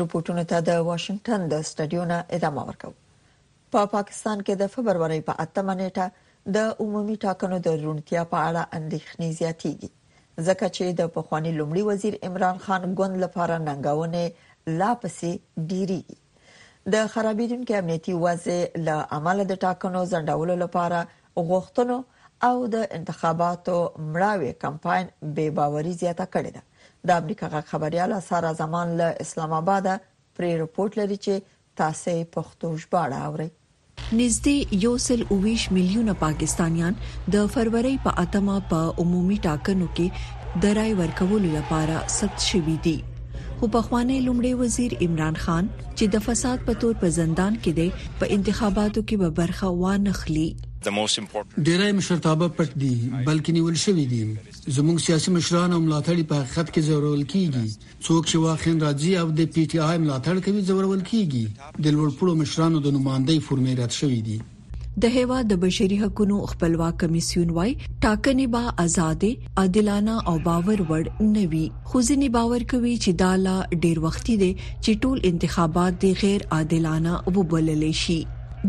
رپورټونو 0.00 0.42
ته 0.52 0.58
د 0.68 0.80
واشنگټن 0.88 1.42
د 1.52 1.60
سټډیونه 1.70 2.16
ادامه 2.38 2.62
ورکوي 2.68 2.96
په 3.72 3.80
پا 3.80 3.92
پاکستان 3.96 4.40
کې 4.46 4.54
د 4.62 4.72
فبرवरी 4.74 5.20
په 5.28 5.44
8 5.44 5.66
منېټه 5.70 6.06
د 6.56 6.72
عمومي 6.84 7.16
ټاکنو 7.26 7.56
د 7.66 7.78
رونتیا 7.84 8.22
په 8.32 8.38
اړه 8.48 8.62
اندېښنې 8.78 9.28
زیاتېږي 9.38 9.90
ځکه 10.46 10.66
چې 10.76 10.84
د 11.00 11.12
پخوانی 11.16 11.52
لومړي 11.58 11.82
وزیر 11.90 12.14
عمران 12.28 12.56
خان 12.64 12.82
ګوند 13.00 13.14
لپاره 13.24 13.54
ننګاونه 13.68 14.22
لا 14.82 14.90
پسې 15.02 15.30
ډیریږي 15.72 16.18
د 16.94 17.12
خرابېدونکو 17.12 17.72
امنیتي 17.82 18.14
وضع 18.24 18.58
له 18.88 18.96
عمل 19.18 19.38
د 19.50 19.60
ټاکنو 19.66 20.00
ځنډولو 20.12 20.54
لپاره 20.64 21.00
غوښتنو 21.50 21.96
او 22.48 22.56
د 22.74 22.82
انتخاباتو 22.98 23.76
مړاوي 24.12 24.52
کمپاین 24.64 25.06
بے 25.38 25.46
باوري 25.58 25.92
زیاته 26.02 26.26
کړې 26.34 26.50
ده 26.56 26.62
د 27.08 27.20
امریکا 27.22 27.48
غا 27.52 27.60
خبريال 27.70 28.12
سارا 28.28 28.52
زمان 28.60 28.92
له 29.00 29.08
اسلام 29.24 29.52
آباد 29.60 29.86
پری 30.38 30.52
رپورت 30.60 30.96
لري 31.00 31.18
چې 31.26 31.52
تاسو 31.80 32.14
پښتو 32.36 32.68
ژباړه 32.82 33.20
اورئ 33.28 33.48
نږدې 34.20 34.56
یو 34.86 34.94
سل 35.08 35.20
اویش 35.36 35.62
میلیونه 35.78 36.14
پاکستانیان 36.24 36.94
د 37.36 37.46
فروری 37.56 37.94
په 38.06 38.10
اتمه 38.24 38.56
په 38.72 38.80
عمومي 39.04 39.38
ټاکنو 39.48 39.88
کې 40.00 40.58
د 40.66 40.76
رای 40.80 40.92
ورکولو 41.00 41.44
لپاره 41.58 41.98
ست 42.18 42.36
شوې 42.50 42.76
دي 42.88 42.96
خو 43.58 43.64
په 43.78 43.86
خوانې 43.86 44.18
لومړي 44.26 44.52
وزیر 44.66 44.92
عمران 45.08 45.36
خان 45.46 45.64
چې 45.96 46.04
د 46.16 46.28
فساد 46.28 46.58
په 46.68 46.72
تور 46.84 46.94
په 47.04 47.14
زندان 47.22 47.52
کې 47.64 47.72
دی 47.80 47.88
په 48.22 48.36
انتخاباتو 48.38 49.00
کې 49.08 49.16
به 49.22 49.30
برخه 49.42 49.76
وانه 49.82 50.12
خلی 50.22 50.48
ډیری 50.86 51.90
مشرتابه 51.98 52.48
پټ 52.56 52.70
دي 52.82 52.94
بلکې 53.28 53.52
نیول 53.58 53.76
شوی 53.84 54.04
دي 54.12 54.20
زموږ 54.76 54.96
سیاسي 55.06 55.30
مشران 55.36 55.70
او 55.74 55.80
ملاتړي 55.86 56.24
په 56.30 56.36
حقیقت 56.42 56.68
کې 56.74 56.80
زورول 56.88 57.22
کیږي 57.32 57.66
څوک 58.04 58.22
چې 58.30 58.36
واخین 58.46 58.76
راځي 58.86 59.12
او 59.22 59.26
د 59.42 59.52
پی 59.54 59.62
ټی 59.74 59.78
آی 59.88 59.96
ملاتړ 60.04 60.34
کوي 60.48 60.60
زورول 60.72 61.02
کیږي 61.10 61.44
د 61.86 61.96
لوړپوړو 61.96 62.34
مشرانو 62.42 62.82
د 62.88 62.96
نمائندې 62.98 63.46
فورمې 63.46 63.72
رات 63.80 63.92
شوی 64.02 64.20
دي 64.28 64.38
د 65.02 65.16
هیواد 65.20 65.44
د 65.50 65.54
بشري 65.64 65.96
حقوقو 66.02 66.40
خپلواک 66.52 67.00
کمیسیون 67.04 67.54
وايي 67.56 67.74
ټاکنې 67.84 68.52
با 68.52 68.76
آزاد 68.84 69.26
عادلانه 69.62 70.16
او 70.32 70.36
باور 70.50 70.84
وړ 70.86 71.32
نه 71.36 71.48
وي 71.54 71.64
خو 71.88 72.06
ځینې 72.08 72.36
باور 72.38 72.68
کوي 72.76 72.94
چې 73.00 73.20
دا 73.24 73.32
لا 73.48 73.56
ډیر 73.86 74.04
وختي 74.08 74.38
دي 74.46 74.52
چې 74.62 75.02
ټول 75.06 75.26
انتخابات 75.34 76.00
د 76.08 76.20
غیر 76.24 76.46
عادلانه 76.58 77.38
وبلل 77.38 77.90
شي 78.04 78.22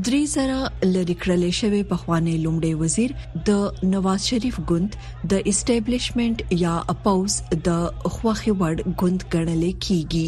درې 0.03 0.19
زره 0.29 0.61
لری 0.93 1.15
کړلې 1.23 1.51
شوی 1.59 1.81
په 1.89 1.95
خوانې 2.01 2.35
لومړی 2.45 2.73
وزیر 2.81 3.11
د 3.49 3.85
نواز 3.93 4.21
شریف 4.31 4.55
ګوند 4.71 4.91
د 5.01 5.33
اسټابلیشمنت 5.51 6.37
یا 6.63 6.73
اپوز 6.93 7.31
د 7.67 7.69
خوخي 8.15 8.51
وړ 8.59 8.75
ګوند 9.03 9.21
ګڼل 9.33 9.63
کیږي 9.85 10.27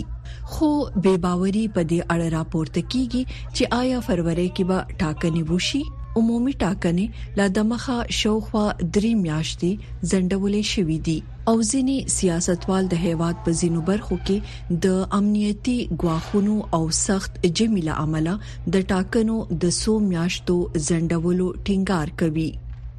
خو 0.56 0.70
بے 1.04 1.14
باوري 1.26 1.66
په 1.76 1.82
دې 1.92 2.00
اړه 2.14 2.28
راپورته 2.38 2.80
کیږي 2.92 3.24
چې 3.56 3.64
آیا 3.82 3.98
فروری 4.10 4.50
کې 4.56 4.64
به 4.70 4.78
ټاکنې 5.00 5.44
وشي 5.52 5.84
عمومي 6.22 6.54
ټاکنې 6.64 7.06
لا 7.42 7.46
دمخه 7.60 7.98
شوخه 8.22 8.66
درې 8.96 9.12
میاشتې 9.24 9.72
ځندولې 10.10 10.64
شوې 10.76 10.98
دي 11.10 11.20
او 11.50 11.56
ځینی 11.68 11.94
سیاستوال 12.14 12.88
د 12.92 13.00
هیواد 13.02 13.36
په 13.44 13.52
ځینو 13.60 13.82
برخو 13.90 14.16
کې 14.30 14.80
د 14.86 14.96
امنیتي 15.18 15.76
غواخونو 16.02 16.56
او 16.78 16.80
سخت 16.98 17.38
جمیله 17.60 17.94
عمله 18.04 18.34
د 18.76 18.84
ټاکنو 18.90 19.38
د 19.66 19.72
سو 19.78 19.94
میاشتو 20.08 20.56
زندولو 20.88 21.46
ټینګار 21.70 22.12
کوي 22.24 22.48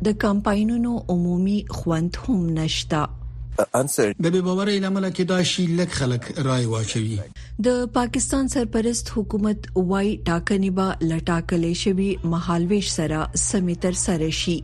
د 0.09 0.17
کمپاینونو 0.25 0.95
عمومي 1.17 1.59
خوند 1.81 2.21
هم 2.23 2.38
نشته 2.61 3.69
انسر 3.83 4.17
د 4.21 4.26
بے 4.31 4.43
باورۍ 4.49 4.81
لامل 4.87 5.09
کې 5.11 5.31
دا 5.35 5.40
شی 5.52 5.67
لک 5.83 5.99
خلک 6.00 6.31
رائے 6.49 6.64
واچوي 6.73 7.21
د 7.69 7.85
پاکستان 7.99 8.50
سرپرست 8.57 9.14
حکومت 9.19 9.71
وای 9.76 10.09
ټاکنې 10.31 10.81
با 10.81 10.88
لټاکلې 11.05 11.85
شوی 11.85 12.11
مهالويش 12.25 12.93
سره 12.97 13.47
سمیتر 13.47 14.02
سره 14.07 14.31
شي 14.43 14.57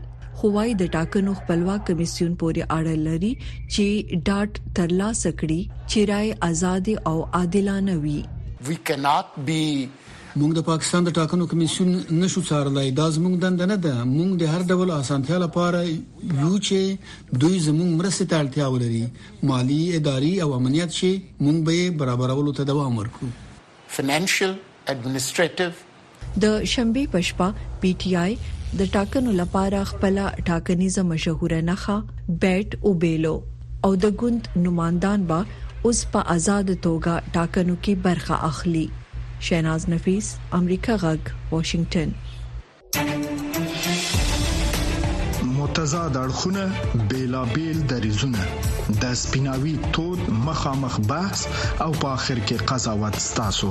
هوای 0.43 0.71
د 0.85 0.91
ټاکنو 0.95 1.33
خپلواک 1.41 1.83
کمیسیون 1.89 2.33
پورې 2.41 2.67
اړه 2.77 2.95
لري 3.09 3.33
چې 3.75 4.21
ډاټ 4.29 4.59
ترلاسه 4.79 5.33
کړي 5.41 5.61
چې 5.91 6.05
رائے 6.13 6.33
آزاد 6.49 6.91
او 7.13 7.15
عادلانه 7.41 7.99
وي 8.07 8.17
وی 8.71 8.79
کانات 8.91 9.39
بی 9.51 9.61
موږ 10.43 10.51
د 10.59 10.65
پاکستان 10.71 11.05
د 11.07 11.15
ټاکنو 11.21 11.47
کمیسیون 11.53 11.93
نشو 12.23 12.43
څارلای 12.51 12.95
دا 13.01 13.07
زموږ 13.19 13.35
دنده 13.45 13.69
نه 13.73 13.77
ده 13.87 14.09
موږ 14.15 14.31
د 14.43 14.45
هر 14.55 14.67
ډول 14.75 14.93
اسانتیا 14.97 15.39
لپاره 15.45 15.83
یو 15.89 16.51
چې 16.69 17.39
دوی 17.43 17.61
زموږ 17.69 17.89
مرسته 18.01 18.29
ته 18.35 18.41
اړتیا 18.43 18.67
ولري 18.77 19.05
مالی 19.53 19.81
اداري 20.01 20.35
او 20.47 20.51
امنیت 20.61 20.99
شي 21.03 21.13
موږ 21.45 21.57
به 21.71 21.91
برابرولو 22.05 22.57
ته 22.61 22.71
دوام 22.73 23.01
ورکړو 23.03 23.95
فینانشل 24.01 24.57
اډمنستریټیو 24.57 26.43
د 26.47 26.69
شنبه 26.77 27.11
پښپا 27.17 27.79
پی 27.83 27.95
ټ 28.05 28.13
آی 28.27 28.54
د 28.81 28.87
ټاکنو 28.97 29.31
لپاره 29.41 29.79
خپل 29.91 30.15
ټاکنیزه 30.49 31.03
مشهوره 31.13 31.61
نخا 31.71 31.95
بیت 32.45 32.71
او 32.89 32.91
بیلو 33.03 33.31
او 33.89 33.91
د 34.05 34.15
ګوند 34.23 34.43
نوماندان 34.65 35.21
با 35.31 35.37
اوس 35.91 35.99
په 36.15 36.21
آزاد 36.35 36.67
توګه 36.87 37.15
ټاکنو 37.37 37.75
کې 37.83 37.95
برخه 38.07 38.37
اخلي 38.51 38.83
شیناز 39.49 39.83
نفیس 39.95 40.27
امریکا 40.59 40.95
غږ 41.05 41.21
واشنگټن 41.53 42.09
متضاد 45.59 46.15
اړخونه 46.25 46.65
بیلابل 47.13 47.77
دریزونه 47.93 48.43
د 49.05 49.15
سپیناوي 49.23 49.75
تود 49.99 50.23
مخامخ 50.49 50.95
بحث 51.13 51.41
او 51.85 51.89
په 52.01 52.09
اخر 52.19 52.39
کې 52.47 52.57
قضاوت 52.73 53.15
ستاسو 53.29 53.71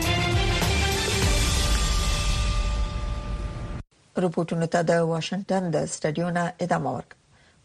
رپورټونو 4.23 4.67
ته 4.73 4.79
د 4.89 5.03
واشنگټن 5.11 5.63
د 5.75 5.87
سټډیونا 5.93 6.43
ادامه 6.65 6.91
ورک 6.95 7.11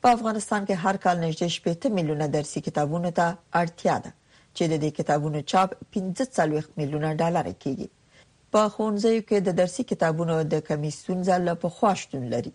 په 0.03 0.09
افغانستان 0.17 0.63
کې 0.69 0.75
هر 0.85 0.97
کال 1.05 1.17
نږدې 1.25 1.49
شپږ 1.57 1.79
میلیونه 1.99 2.27
درسي 2.37 2.61
کتابونو 2.67 3.11
ته 3.19 3.27
اړتیا 3.63 3.97
ده 4.05 4.11
چې 4.57 4.63
د 4.73 4.75
دې 4.83 4.91
کتابونو 4.99 5.39
چاپ 5.53 5.69
15 5.97 6.79
میلیونه 6.81 7.11
ډالر 7.21 7.47
کېږي 7.63 7.89
په 8.53 8.61
خونځیو 8.75 9.23
کې 9.29 9.39
د 9.47 9.57
درسي 9.63 9.83
کتابونو 9.91 10.37
د 10.53 10.63
کمیسون 10.69 11.19
ځله 11.29 11.53
په 11.63 11.69
خوښتون 11.79 12.25
لري 12.35 12.53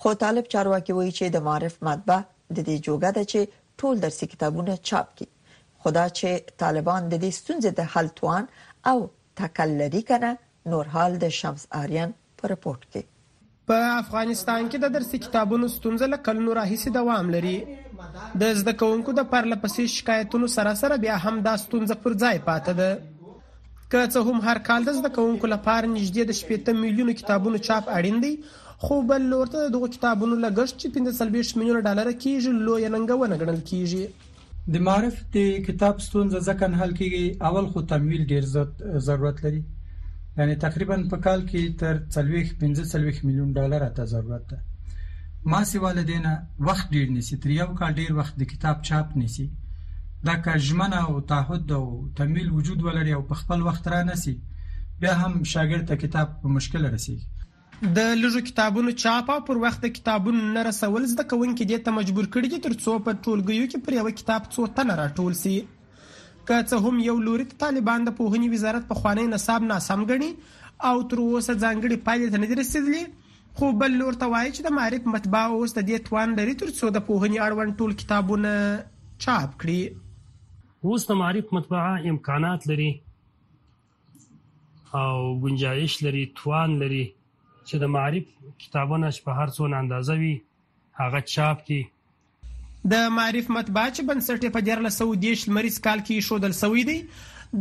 خو 0.00 0.08
طالب 0.24 0.44
چارواکي 0.54 0.92
وایي 0.96 1.12
چې 1.18 1.26
د 1.36 1.44
معرف 1.48 1.74
مطبعه 1.88 2.20
د 2.56 2.58
دې 2.68 2.76
جوګه 2.86 3.10
ده 3.16 3.22
چې 3.30 3.40
ټول 3.82 3.94
درسي 4.06 4.26
کتابونه 4.32 4.72
چاپ 4.90 5.06
کړي 5.16 5.28
خدا 5.82 6.06
چې 6.18 6.28
طالبان 6.62 7.02
د 7.08 7.14
دې 7.24 7.30
ستونزې 7.40 7.70
د 7.78 7.82
حل 7.92 8.06
توان 8.18 8.44
او 8.90 8.98
تکل 9.38 9.70
لري 9.82 10.02
کنه 10.10 10.30
نور 10.72 10.84
حال 10.96 11.12
د 11.24 11.36
شمس 11.40 11.62
آریان 11.82 12.10
پر 12.38 12.48
رپورت 12.56 12.82
کې 12.92 13.02
په 13.70 13.78
افغانستان 13.92 14.68
کې 14.72 14.78
د 14.82 14.90
درسي 14.96 15.18
کتابونو 15.22 15.68
ستونزه 15.76 16.08
له 16.10 16.18
کلونو 16.26 16.52
راهیسې 16.58 16.92
دوام 16.96 17.30
لري 17.34 17.54
د 18.42 18.52
زده 18.58 18.74
کوونکو 18.82 19.14
د 19.18 19.24
پرله 19.32 19.58
پسې 19.64 19.86
شکایتونو 19.94 20.50
سره 20.56 20.74
سره 20.82 20.98
بیا 21.06 21.16
هم 21.24 21.40
دا 21.48 21.54
ستونزه 21.64 21.96
پر 22.04 22.16
ځای 22.24 22.40
پاتې 22.46 22.72
ده 22.80 23.34
که 23.94 24.04
څه 24.12 24.24
هم 24.28 24.38
هر 24.48 24.60
کال 24.70 24.86
د 24.90 24.96
زده 25.00 25.10
کوونکو 25.18 25.50
لپاره 25.54 25.90
نږدې 25.96 26.28
د 26.30 26.38
شپږ 26.42 26.78
میلیونو 26.84 27.16
کتابونو 27.22 27.62
چاپ 27.70 27.90
اړین 27.96 28.22
دی 28.26 28.34
خو 28.84 29.00
بل 29.12 29.28
لور 29.34 29.52
ته 29.56 29.68
دغه 29.76 29.90
کتابونو 29.98 30.38
لګښت 30.46 30.82
چې 30.82 31.26
15 31.26 31.60
میلیونه 31.60 31.84
ډالر 31.88 32.12
کېږي 32.12 32.66
لوی 32.68 32.90
ننګونه 32.96 33.40
ګڼل 33.42 33.60
کېږي 33.70 34.74
د 34.76 34.84
معرف 34.90 35.20
د 35.38 35.62
کتاب 35.70 36.02
ستونزه 36.08 36.46
ځکه 36.48 36.82
حل 36.84 36.96
کیږي 37.00 37.50
اول 37.50 37.72
خو 37.74 37.86
تمویل 37.94 38.24
ډیر 38.34 39.00
ضرورت 39.10 39.44
لري 39.46 39.64
یعنی 40.38 40.54
تقریبا 40.62 40.96
په 41.10 41.18
کال 41.26 41.42
کې 41.50 41.76
تر 41.82 42.00
40 42.14 42.48
45 42.62 43.20
میلیون 43.26 43.52
ډالر 43.58 43.84
ته 43.98 44.08
ضرورت 44.14 44.50
ده 44.54 45.52
ما 45.52 45.60
سي 45.70 45.80
والدینه 45.84 46.32
وخت 46.70 46.90
ډیر 46.96 47.12
نسی 47.14 47.38
تر 47.44 47.54
یو 47.54 47.68
کال 47.78 47.94
ډیر 48.02 48.12
وخت 48.18 48.36
د 48.42 48.50
کتاب 48.50 48.82
چاپ 48.88 49.14
نسی 49.20 49.46
دا 50.30 50.34
که 50.48 50.58
ژمنه 50.66 50.98
او 51.12 51.14
تعهد 51.30 51.72
او 51.78 51.86
تمویل 52.20 52.50
وجود 52.58 52.84
ولري 52.88 53.14
او 53.18 53.22
په 53.30 53.40
خپل 53.42 53.64
وخت 53.70 53.88
را 53.94 54.02
نسی 54.10 54.34
بیا 55.00 55.14
هم 55.22 55.32
شاګرد 55.54 55.88
ته 55.92 56.00
کتاب 56.04 56.36
په 56.42 56.54
مشکل 56.58 56.84
رسیږي 56.90 57.90
د 58.00 58.12
لږو 58.24 58.44
کتابونو 58.50 58.94
چاپ 59.06 59.32
او 59.36 59.38
پر 59.48 59.62
وخت 59.64 59.88
کتابونو 60.00 60.44
نه 60.58 60.66
رسول 60.68 61.08
زده 61.14 61.26
کوونکې 61.30 61.72
دې 61.72 61.88
ته 61.88 61.96
مجبور 62.00 62.28
کړي 62.36 62.52
چې 62.52 62.66
ترڅو 62.68 62.98
په 63.08 63.18
ټولګیو 63.24 63.72
کې 63.72 63.88
پر 63.88 63.98
یو 64.02 64.14
کتاب 64.22 64.52
څو 64.54 64.68
تنه 64.80 65.00
راټول 65.04 65.40
شي 65.42 65.56
که 66.46 66.62
څه 66.70 66.80
هم 66.88 66.98
یو 67.06 67.16
لوري 67.28 67.44
ته 67.52 67.56
طالبان 67.62 68.00
د 68.08 68.14
پوهنې 68.18 68.48
وزارت 68.56 68.84
په 68.90 68.94
خوانی 69.02 69.26
نصاب 69.34 69.62
ناسم 69.70 70.00
ګڼي 70.10 70.30
او 70.88 70.96
تر 71.12 71.18
اوسه 71.24 71.54
ځانګړي 71.62 71.96
پایلې 72.06 72.28
ته 72.32 72.42
نه 72.42 72.48
دي 72.50 72.58
رسیدلې 72.60 73.04
خو 73.60 73.70
بل 73.80 73.92
لور 74.00 74.18
ته 74.20 74.30
وایي 74.34 74.50
چې 74.56 74.64
د 74.66 74.76
معرف 74.78 75.08
مطبع 75.14 75.42
اوس 75.54 75.74
د 75.78 75.86
دې 75.88 75.98
توان 76.08 76.28
لري 76.40 76.54
تر 76.62 76.70
څو 76.78 76.92
د 76.96 77.04
پوهنې 77.08 77.38
اړوند 77.46 77.72
ټول 77.82 77.92
کتابونه 78.02 78.52
چاپ 79.26 79.58
کړي 79.64 79.80
اوس 80.90 81.08
د 81.10 81.18
معرف 81.22 81.52
مطبعه 81.58 82.14
امکانات 82.14 82.68
لري 82.72 82.88
او 85.02 85.16
گنجائش 85.44 85.98
لري 86.08 86.24
توان 86.40 86.78
لري 86.84 87.02
چې 87.66 87.76
د 87.86 87.92
معرف 87.98 88.26
کتابونه 88.64 89.12
په 89.28 89.38
هر 89.42 89.56
څون 89.58 89.78
اندازوي 89.82 90.34
هغه 91.02 91.26
چاپ 91.34 91.66
کړي 91.66 91.84
د 92.92 92.96
معرف 93.14 93.46
مطبعه 93.54 93.92
چې 93.94 94.02
بنسټ 94.08 94.44
په 94.56 94.62
1910 94.64 95.48
لمریز 95.50 95.78
کال 95.86 96.02
کې 96.02 96.12
ایښودل 96.20 96.52
شوی 96.58 96.82
دی 96.90 96.96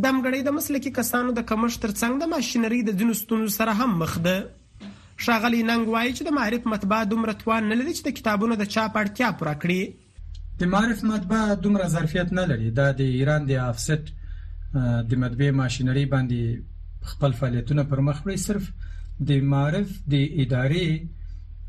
د 0.03 0.05
مګړې 0.15 0.41
د 0.47 0.53
مسلکي 0.57 0.91
کسانو 0.97 1.33
د 1.37 1.45
کمښت 1.51 1.81
ترڅنګ 1.85 2.19
د 2.23 2.29
ماشينري 2.33 2.79
د 2.89 2.97
جنستونو 2.99 3.49
سره 3.55 3.75
هم 3.79 3.95
مخ 4.01 4.13
ده 4.27 4.35
شاغلی 5.27 5.61
ننګ 5.69 5.91
وایي 5.95 6.11
چې 6.17 6.27
د 6.27 6.37
معرف 6.37 6.67
مطبعه 6.73 7.09
دومره 7.13 7.35
توان 7.41 7.69
نه 7.71 7.77
لري 7.81 7.93
چې 7.97 8.09
د 8.09 8.15
کتابونو 8.19 8.59
د 8.61 8.69
چاپ 8.75 8.99
اړتیا 9.01 9.29
پوره 9.41 9.55
کړي 9.65 10.63
د 10.63 10.71
معرف 10.75 11.03
مطبعه 11.13 11.57
دومره 11.65 11.89
ظرفیت 11.97 12.35
نه 12.41 12.45
لري 12.53 12.71
دا 12.81 12.87
د 13.03 13.11
ایران 13.21 13.49
د 13.51 13.59
افسټ 13.65 14.15
د 15.13 15.21
مطبعه 15.25 15.57
ماشينري 15.63 16.05
باندې 16.15 17.13
خپل 17.13 17.37
فعالیتونه 17.41 17.89
پر 17.93 18.05
مخ 18.09 18.21
وړي 18.23 18.47
صرف 18.47 19.21
د 19.31 19.45
معرف 19.55 19.97
د 20.15 20.21
ادارې 20.45 20.89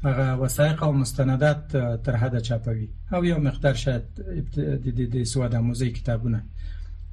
هغه 0.05 0.37
وثایق 0.37 0.83
او 0.85 0.93
مستندات 0.93 1.71
تر 2.05 2.15
هدا 2.17 2.41
چاپوي 2.41 2.89
او 3.15 3.25
یو 3.25 3.39
مقدار 3.39 3.75
شاید 3.75 4.03
د 4.85 5.11
د 5.15 5.23
سواد 5.25 5.57
موزي 5.57 5.91
کتابونه 5.91 6.45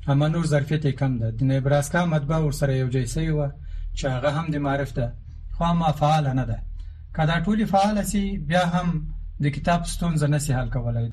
اما 0.09 0.27
نور 0.27 0.45
ظرفیت 0.45 0.87
کم 0.87 1.17
ده 1.17 1.29
د 1.31 1.43
نبراسکا 1.43 2.05
مطبعه 2.05 2.41
ورسره 2.45 2.73
یو 2.77 2.87
جیسي 2.89 3.29
و 3.29 3.49
چې 3.97 4.05
هغه 4.05 4.29
هم 4.37 4.45
د 4.51 4.55
معرف 4.55 4.93
ده 4.95 5.13
خو 5.55 5.73
ما 5.73 5.91
فعال 5.91 6.27
نه 6.35 6.45
ده 6.45 6.59
کدا 7.17 7.35
ټولي 7.43 7.65
فعال 7.71 8.05
سي 8.05 8.37
بیا 8.37 8.63
هم 8.65 9.07
د 9.39 9.45
کتاب 9.47 9.85
ستونزه 9.85 10.27
نه 10.27 10.37
سي 10.37 10.53
حل 10.53 10.69
کولای 10.69 11.09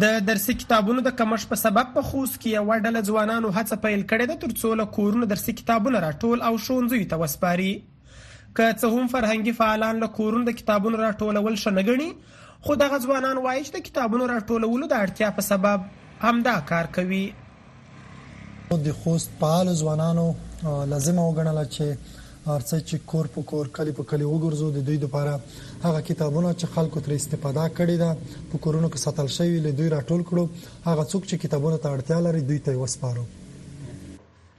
د 0.00 0.20
درسي 0.30 0.54
کتابونو 0.54 1.00
د 1.02 1.16
کمش 1.18 1.46
په 1.50 1.56
سبب 1.66 1.92
په 1.94 2.02
خوست 2.02 2.40
کې 2.40 2.46
یو 2.46 2.72
ډله 2.84 3.00
ځوانانو 3.10 3.48
هڅه 3.58 3.76
پیل 3.86 4.02
کړې 4.02 4.24
ده 4.32 4.40
ترڅو 4.46 4.74
له 4.80 4.84
کورونو 4.98 5.26
درسي 5.34 5.52
کتابونه 5.62 6.00
راټول 6.06 6.42
او 6.48 6.58
شونځوي 6.66 7.06
ته 7.12 7.16
وسپاري 7.24 7.70
که 8.56 8.74
څه 8.80 8.88
هم 8.88 9.06
فرهنګي 9.14 9.52
فعالان 9.60 10.00
له 10.02 10.06
کورونو 10.18 10.44
د 10.50 10.56
کتابونو 10.60 10.98
راټولول 11.04 11.54
ښه 11.62 11.70
نه 11.78 11.82
ګڼي 11.88 12.10
خو 12.68 12.74
دغه 12.84 12.98
ځوانان 13.06 13.36
وایي 13.44 13.62
چې 13.66 13.72
د 13.76 13.86
کتابونو 13.88 14.26
راټولولو 14.34 14.86
د 14.92 15.00
اړتیا 15.06 15.28
په 15.38 15.42
سبب 15.48 15.80
همدا 16.26 16.56
کار 16.72 16.86
کوي 16.98 17.24
د 18.86 18.92
خوست 19.02 19.36
فعال 19.40 19.74
ځوانانو 19.82 20.26
لازم 20.94 21.18
وګڼل 21.24 21.60
چې 21.74 22.14
ارڅه 22.54 22.76
چې 22.88 23.06
کور 23.12 23.26
په 23.36 23.42
کور 23.52 23.70
کلی 23.78 23.92
په 23.98 24.04
کلی 24.10 24.28
وګرځو 24.28 24.68
د 24.76 24.84
دوی 24.90 24.98
لپاره 25.06 25.34
هغه 25.86 26.02
کتابونه 26.10 26.52
چې 26.60 26.76
خلکو 26.76 27.00
ترې 27.00 27.20
استفاده 27.22 27.64
کړي 27.80 27.96
ده 28.04 28.40
په 28.52 28.62
کورونو 28.66 28.90
کې 28.92 29.08
ساتل 29.08 29.28
شوی 29.38 29.60
له 29.66 29.72
دوی 29.80 29.90
راټول 29.96 30.22
کړو 30.30 30.44
هغه 30.88 31.04
څوک 31.10 31.28
چې 31.30 31.44
کتابونه 31.44 31.76
ته 31.84 31.96
اړتیا 31.98 32.18
لري 32.28 32.42
دوی 32.50 32.58
ته 32.68 32.78
وسپارو 32.84 33.26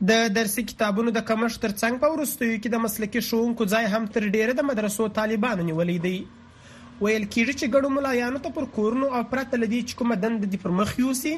د 0.07 0.11
درسي 0.35 0.63
کتابونو 0.63 1.11
د 1.15 1.21
کمښت 1.29 1.61
ترڅنګ 1.61 1.99
په 2.01 2.11
ورستیو 2.11 2.51
کې 2.63 2.69
د 2.73 2.79
مسلکي 2.83 3.21
ښوونکو 3.29 3.65
ځای 3.73 3.85
هم 3.93 4.05
تر 4.17 4.25
ډیره 4.35 4.53
د 4.59 4.65
مدرسو 4.67 5.07
طالبانو 5.17 5.65
نیولې 5.69 5.97
دی 6.05 6.13
ویل 6.19 7.25
کېږي 7.33 7.53
چې 7.59 7.73
ګڼو 7.73 7.89
ملایانو 7.95 8.39
ته 8.45 8.53
پر 8.57 8.67
کورونو 8.77 9.09
او 9.17 9.23
پرته 9.33 9.59
لدی 9.63 9.81
چې 9.89 9.99
کومه 10.01 10.15
دند 10.23 10.47
دي 10.53 10.59
پر 10.63 10.75
مخ 10.79 10.93
یوسي 11.01 11.33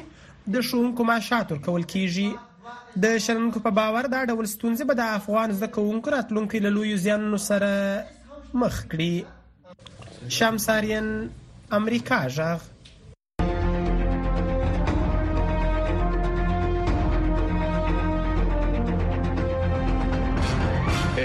د 0.54 0.62
ښوونکو 0.68 1.06
معاشات 1.10 1.52
ورکول 1.54 1.86
کېږي 1.94 3.02
د 3.06 3.18
شرمکو 3.26 3.64
په 3.66 3.74
باور 3.80 4.10
دا 4.14 4.22
ډول 4.30 4.50
ستونزې 4.54 4.90
به 4.90 4.98
د 5.00 5.12
افغان 5.18 5.58
زده 5.58 5.70
کوونکو 5.78 6.14
راتلونکي 6.16 6.62
له 6.66 6.74
لویو 6.78 7.02
زیانونو 7.06 7.42
سره 7.48 7.72
مخ 8.64 8.80
کړي 8.92 10.36
شمساریان 10.38 11.12
امریکا 11.82 12.22
ژغ 12.38 12.70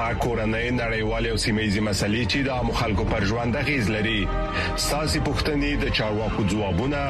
کورنۍ 0.00 0.68
نړیوالې 0.74 1.30
او 1.30 1.36
سیمېزي 1.42 1.80
مسلې 1.88 2.22
چې 2.32 2.46
د 2.46 2.64
مخالکو 2.68 3.04
پر 3.10 3.24
ژوند 3.32 3.56
غیز 3.68 3.90
لري 3.94 4.20
ساسي 4.84 5.20
پښتنې 5.26 5.82
د 5.82 5.92
چارواکو 5.98 6.44
ځوابونه 6.54 7.02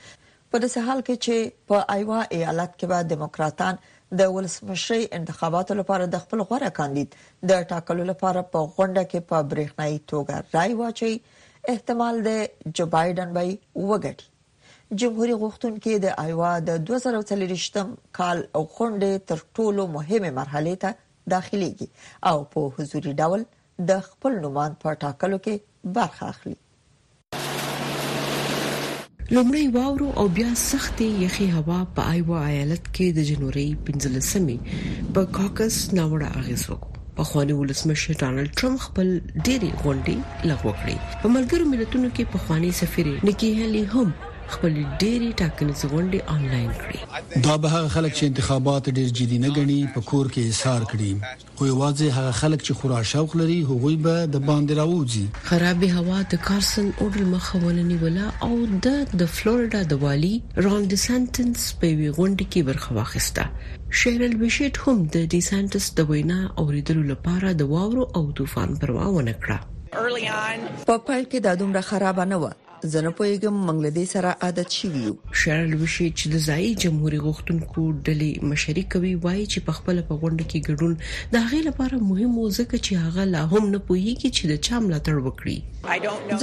په 0.53 0.61
داسې 0.63 0.81
حال 0.87 0.99
کې 1.07 1.15
چې 1.25 1.37
په 1.69 1.77
ایوا 1.99 2.19
ایالت 2.39 2.73
کې 2.79 2.87
به 2.91 2.99
دیموکراتان 3.11 3.79
د 4.21 4.33
ولسمشری 4.37 5.05
انتخاباتو 5.19 5.77
لپاره 5.81 6.09
د 6.15 6.21
خپل 6.25 6.41
غوړه 6.49 6.71
کاندید 6.79 7.11
د 7.51 7.63
ټاکلو 7.71 8.03
لپاره 8.11 8.43
په 8.53 8.69
غونډه 8.75 9.03
کې 9.11 9.21
په 9.31 9.39
برېښنایی 9.51 9.99
توګه 10.11 10.37
رائے 10.57 10.75
واچي 10.81 11.13
احتمال 11.75 12.15
دی 12.27 12.41
چې 12.77 12.83
بایدن 12.95 13.29
به 13.37 13.45
وګټي 13.91 14.27
جمهوریت 15.03 15.39
غوښتونکو 15.45 15.91
د 16.05 16.09
ایوا 16.25 16.51
د 16.69 16.83
2023م 16.91 17.95
کال 18.19 18.39
غونډه 18.75 19.23
تر 19.31 19.39
ټولو 19.61 19.83
مهمه 19.97 20.31
مرحله 20.41 20.75
ته 20.83 20.99
داخليږي 21.37 21.89
او 22.33 22.37
په 22.57 22.75
حضوري 22.77 23.13
ډول 23.23 23.49
د 23.93 24.05
خپل 24.11 24.39
نومان 24.45 24.77
په 24.85 25.01
ټاکلو 25.07 25.39
کې 25.49 25.95
برخه 26.01 26.25
اخلي 26.35 26.59
لومړی 29.37 29.65
واورو 29.77 30.07
او 30.23 30.25
بیا 30.37 30.49
سختې 30.71 31.07
یخي 31.27 31.45
هوا 31.57 31.77
په 31.99 32.03
ایوا 32.15 32.41
ایالت 32.53 32.85
کې 32.95 33.07
د 33.19 33.29
جنوري 33.31 33.65
15مې 33.87 34.59
په 35.19 35.23
کاکس 35.37 35.75
ناوړه 35.97 36.29
اغیز 36.41 36.63
وکړ 36.71 36.91
په 37.21 37.29
خواني 37.29 37.55
ولسمشر 37.61 38.11
ډانلډ 38.21 38.51
ټرمپ 38.63 38.79
خپل 38.89 39.09
ډيري 39.47 39.71
غونډي 39.85 40.17
لغوه 40.51 40.75
کړې 40.81 40.97
په 41.23 41.27
ملګرو 41.39 41.65
ملتونو 41.73 42.09
کې 42.15 42.31
په 42.35 42.39
خواني 42.49 42.71
سفیر 42.83 43.07
نکی 43.31 43.51
هلی 43.63 43.83
هم 43.95 44.09
خپل 44.55 44.75
ډيري 45.03 45.31
ټاکنیز 45.41 45.83
غونډې 45.93 46.19
انلاین 46.35 46.71
کړي 46.83 47.41
دا 47.47 47.55
به 47.65 47.69
هغه 47.75 47.89
خلک 47.97 48.13
چې 48.19 48.25
انتخابات 48.31 48.85
ډیر 48.99 49.09
جدي 49.19 49.39
نه 49.45 49.51
غني 49.59 49.79
په 49.95 50.01
کور 50.11 50.27
کې 50.35 50.41
اثر 50.55 50.81
کړي 50.91 51.13
خو 51.59 51.63
یوازې 51.73 52.07
هغه 52.19 52.33
خلک 52.41 52.61
چې 52.67 52.73
خورا 52.81 53.03
شوق 53.13 53.37
لري 53.43 53.59
هغوی 53.71 53.97
به 54.07 54.17
د 54.37 54.45
باندې 54.49 54.75
راوځي 54.81 55.25
خرابې 55.51 55.89
هوا 55.99 56.19
د 56.35 56.43
کارسن 56.49 56.91
اورل 57.05 57.27
مخاولني 57.35 57.99
ولا 58.05 58.27
او 58.49 58.53
د 58.87 59.19
د 59.25 59.33
فلوریدا 59.37 59.83
د 59.93 60.01
والی 60.07 60.35
رون 60.67 60.89
د 60.95 61.03
سنټنس 61.07 61.69
په 61.81 61.95
وی 61.99 62.09
غونډې 62.09 62.53
کې 62.53 62.63
برخه 62.71 63.01
واخیسته 63.01 63.95
شهرل 64.01 64.37
بشټ 64.45 64.75
هم 64.87 65.05
د 65.19 65.29
ډی 65.35 65.41
سنټس 65.51 65.87
د 66.01 66.11
وینا 66.11 66.41
اوریدلو 66.65 67.03
لپاره 67.13 67.53
د 67.63 67.71
واورو 67.77 68.09
او 68.21 68.25
طوفان 68.41 68.75
پروا 68.83 69.07
ونه 69.07 69.35
کړه 69.45 69.63
په 69.95 70.99
پیل 70.99 71.25
کې 71.31 71.49
د 71.49 71.59
دومره 71.65 71.81
خراب 71.93 72.21
نه 72.35 72.45
و 72.45 72.53
زه 72.91 73.01
نه 73.07 73.11
پوهیږم 73.19 73.57
موږ 73.67 73.77
له 73.85 73.91
دې 73.97 74.07
سره 74.15 74.31
عادت 74.45 74.71
شوی 74.79 75.01
یو 75.09 75.15
شرل 75.41 75.71
وشي 75.83 76.05
چې 76.19 76.27
د 76.35 76.41
ځای 76.49 76.67
جمهوریت 76.85 77.23
غوښتونکو 77.27 77.81
ډلې 78.07 78.31
مشري 78.53 78.83
کوي 78.95 79.13
وایي 79.27 79.45
چې 79.53 79.59
په 79.69 79.73
خپل 79.79 79.97
په 80.09 80.15
غونډه 80.23 80.45
کې 80.51 80.65
ګډون 80.69 80.93
د 81.35 81.45
هغې 81.45 81.61
لپاره 81.69 81.95
مهم 82.11 82.35
ځکه 82.59 82.77
چې 82.87 82.93
هغه 83.05 83.25
لا 83.35 83.43
هم 83.53 83.63
نه 83.75 83.79
پوهیږي 83.87 84.31
چې 84.37 84.45
د 84.51 84.55
چا 84.69 84.75
ملاتړ 84.85 85.15
وکړي 85.27 85.59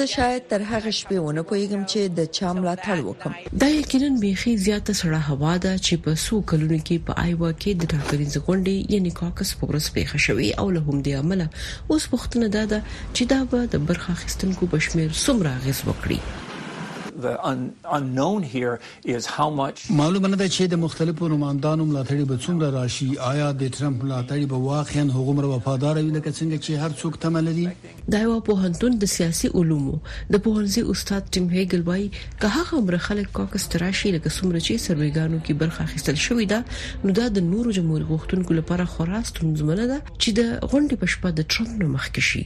زه 0.01 0.05
شاید 0.15 0.41
تر 0.53 0.61
هغه 0.71 0.91
شپې 0.99 1.17
ونه 1.25 1.41
پوهیږم 1.49 1.81
چې 1.91 1.99
د 2.21 2.31
چا 2.39 2.47
ملاتړ 2.57 2.97
وکم 3.09 3.33
دا 3.65 3.69
یقینا 3.79 4.09
بيخي 4.23 4.53
زیاته 4.67 4.93
سړه 5.01 5.21
هوا 5.31 5.53
ده 5.67 5.73
چې 5.85 5.93
په 6.07 6.11
سو 6.27 6.35
کلونو 6.53 6.77
کې 6.87 6.97
په 7.07 7.13
آیوا 7.25 7.49
کې 7.61 7.71
د 7.81 7.93
ډاکټرینز 7.93 8.35
غونډې 8.45 8.75
یعنی 8.97 9.11
کاکس 9.19 9.49
پورس 9.59 9.85
پیښه 9.97 10.15
شوې 10.25 10.47
او 10.63 10.71
له 10.77 10.81
هم 10.87 10.97
دې 11.05 11.13
عمله 11.21 11.47
اوس 11.93 12.03
وختونه 12.15 12.47
ده 12.57 12.81
چې 13.15 13.23
دا 13.35 13.39
به 13.51 13.59
د 13.77 13.87
برخه 13.93 14.09
اخیستونکو 14.17 14.63
بشمیر 14.77 15.09
سمره 15.25 15.53
غیز 15.67 15.79
وکړي 15.89 16.19
معلومه 19.89 20.27
نه 20.27 20.35
ده 20.41 20.47
چې 20.55 20.63
د 20.73 20.79
مختلفو 20.81 21.27
نمائندانو 21.33 21.83
ملاتړي 21.91 22.23
به 22.29 22.37
څومره 22.43 22.67
راشي 22.79 23.07
آیا 23.31 23.47
د 23.61 23.71
ټرمپ 23.77 23.97
ملاتړي 24.03 24.45
به 24.51 24.57
واقعا 24.69 25.03
هغومره 25.17 25.47
وفادار 25.53 25.95
وي 25.99 26.11
لکه 26.17 26.31
څنګه 26.39 26.57
چې 26.65 26.71
هر 26.83 26.91
څوک 27.01 27.13
تمه 27.25 27.39
لري 27.47 27.65
دا 28.15 28.19
یو 28.25 28.35
په 28.49 28.53
هنتون 28.67 28.91
د 29.01 29.11
سیاسي 29.17 29.47
علومو 29.61 29.95
د 30.03 30.35
پوهنځي 30.45 30.81
استاد 30.93 31.23
ټیم 31.37 31.45
هیګل 31.55 31.81
وای 31.89 32.03
که 32.43 32.51
هغه 32.59 32.79
مر 32.89 32.97
خلک 33.07 33.27
کاکس 33.39 33.63
تراشي 33.73 34.11
لکه 34.17 34.29
څومره 34.37 34.59
چې 34.67 34.73
سرويګانو 34.87 35.37
کې 35.45 35.53
برخه 35.65 35.87
اخیستل 35.89 36.17
شوې 36.27 36.45
ده 36.53 37.09
نو 37.09 37.17
دا 37.19 37.27
د 37.39 37.47
نورو 37.51 37.75
جمهور 37.79 38.01
غوښتونکو 38.13 38.57
لپاره 38.61 38.85
خورا 38.95 39.23
ستونزمنه 39.31 39.85
ده 39.91 39.97
چې 40.21 40.29
د 40.39 40.47
غونډې 40.71 40.95
په 41.03 41.07
شپه 41.15 41.35
د 41.41 41.49
ټرمپ 41.55 41.97
مخ 41.97 42.09
کې 42.11 42.27
شي 42.29 42.45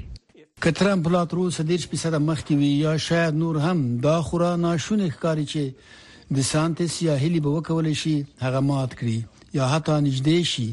کترم 0.63 1.01
پلات 1.03 1.33
روس 1.35 1.55
د 1.69 1.79
10% 1.83 2.13
مخکې 2.25 2.55
وی 2.59 2.67
یا 2.81 2.91
شاید 3.05 3.37
نور 3.39 3.57
هم 3.63 3.79
دا 4.03 4.11
خورا 4.27 4.49
ناشونه 4.65 5.07
ښکاری 5.15 5.43
چې 5.53 6.35
د 6.35 6.45
سانتس 6.49 6.93
یا 7.07 7.15
هلی 7.23 7.39
به 7.47 7.55
وکول 7.55 7.87
شي 8.01 8.11
هغه 8.43 8.59
مات 8.67 8.91
کړي 9.01 9.17
یا 9.57 9.65
حتی 9.73 9.95
نږدې 10.05 10.39
شي 10.51 10.67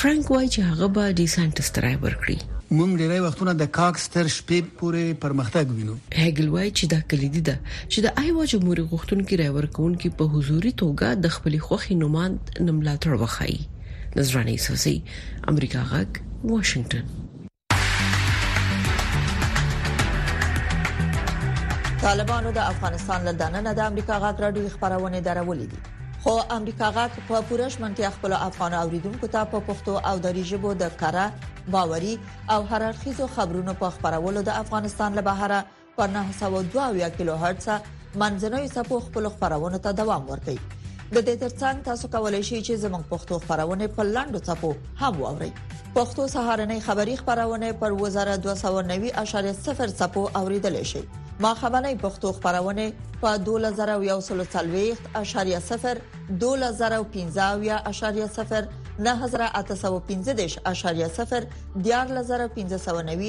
فرانک 0.00 0.32
وایي 0.34 0.48
چې 0.48 0.72
هغه 0.72 0.88
به 0.96 1.14
د 1.20 1.30
سانټس 1.36 1.72
ترای 1.78 1.94
ورکړي 2.04 2.36
موږ 2.80 3.04
ډیری 3.04 3.20
وختونه 3.26 3.54
د 3.62 3.70
کاکس 3.78 4.04
تر 4.16 4.28
شپې 4.36 4.76
پورې 4.82 5.20
پرمختګ 5.26 5.76
وینو 5.78 5.96
هګل 6.16 6.50
وای 6.56 6.68
چې 6.78 6.92
دا 6.94 7.00
کلیدي 7.14 7.42
ده 7.50 7.56
چې 7.68 8.04
د 8.08 8.26
ایوا 8.26 8.50
جمهور 8.54 8.82
غوښتونکو 8.92 9.38
رای 9.42 9.50
ورکونکو 9.58 10.12
په 10.20 10.34
حضوري 10.36 10.74
توګه 10.84 11.22
د 11.28 11.34
خپل 11.38 11.56
خوخي 11.68 11.96
نوماند 12.02 12.52
نملاتړ 12.68 13.22
وخایي 13.24 13.62
نظرانی 14.20 14.58
سوسي 14.68 14.94
امریکا 15.54 15.82
غک 15.94 16.22
واشنگتن 16.44 17.04
طالبانو 22.02 22.52
د 22.52 22.58
افغانستان 22.58 23.24
له 23.26 23.32
دننه 23.40 23.72
د 23.74 23.80
امریکا 23.90 24.16
غاټ 24.24 24.40
راډیو 24.44 24.70
خبرونه 24.74 25.20
درولې 25.28 25.66
دي 25.74 25.78
خو 26.24 26.34
امریکا 26.56 26.88
غاټ 26.96 27.20
په 27.28 27.42
پورش 27.50 27.76
منتي 27.84 28.08
خپل 28.16 28.32
افغان 28.48 28.74
اوریدونکو 28.80 29.30
ته 29.36 29.44
په 29.54 29.60
پښتو 29.70 29.94
او 30.10 30.16
دری 30.26 30.44
ژبه 30.50 30.74
د 30.82 30.98
کړه 31.04 31.70
باوري 31.76 32.18
او 32.56 32.60
هررخیزو 32.74 33.28
خبرونو 33.38 33.76
په 33.84 33.90
خبرولو 33.96 34.44
د 34.50 34.58
افغانستان 34.66 35.18
له 35.20 35.26
بهره 35.32 35.64
په 35.96 36.10
902 36.18 37.10
کیلو 37.18 37.36
هرتز 37.44 37.90
منځنوي 38.22 38.68
سپو 38.76 39.00
خپل 39.08 39.30
خبرونه 39.36 39.78
ته 39.86 39.98
دوام 40.02 40.30
ورکړي 40.32 40.58
د 41.14 41.20
دې 41.24 41.32
ترڅنګ 41.40 41.80
تاسو 41.86 42.08
کولی 42.12 42.38
شئ 42.48 42.58
چې 42.66 42.76
زموږ 42.82 43.02
پښتو 43.08 43.38
خبرونه 43.40 43.88
په 43.96 44.04
لاندو 44.10 44.40
ټکو 44.46 44.68
هم 45.00 45.10
واورئ 45.22 45.48
پښتو 45.96 46.24
سهارنۍ 46.34 46.78
خبری 46.86 47.16
خبرونه 47.22 47.68
پر 47.82 47.96
وزارت 48.02 48.46
290.0 48.46 49.90
ټکو 49.98 50.22
اوریدل 50.42 50.78
شي 50.92 51.02
ما 51.46 51.50
خبرنۍ 51.64 51.98
پښتو 52.04 52.32
خبرونه 52.38 52.88
په 53.26 53.44
2140.0 53.52 56.00
2015.0 56.48 58.66
9015.0 59.12 59.54
14590.0 60.74 63.24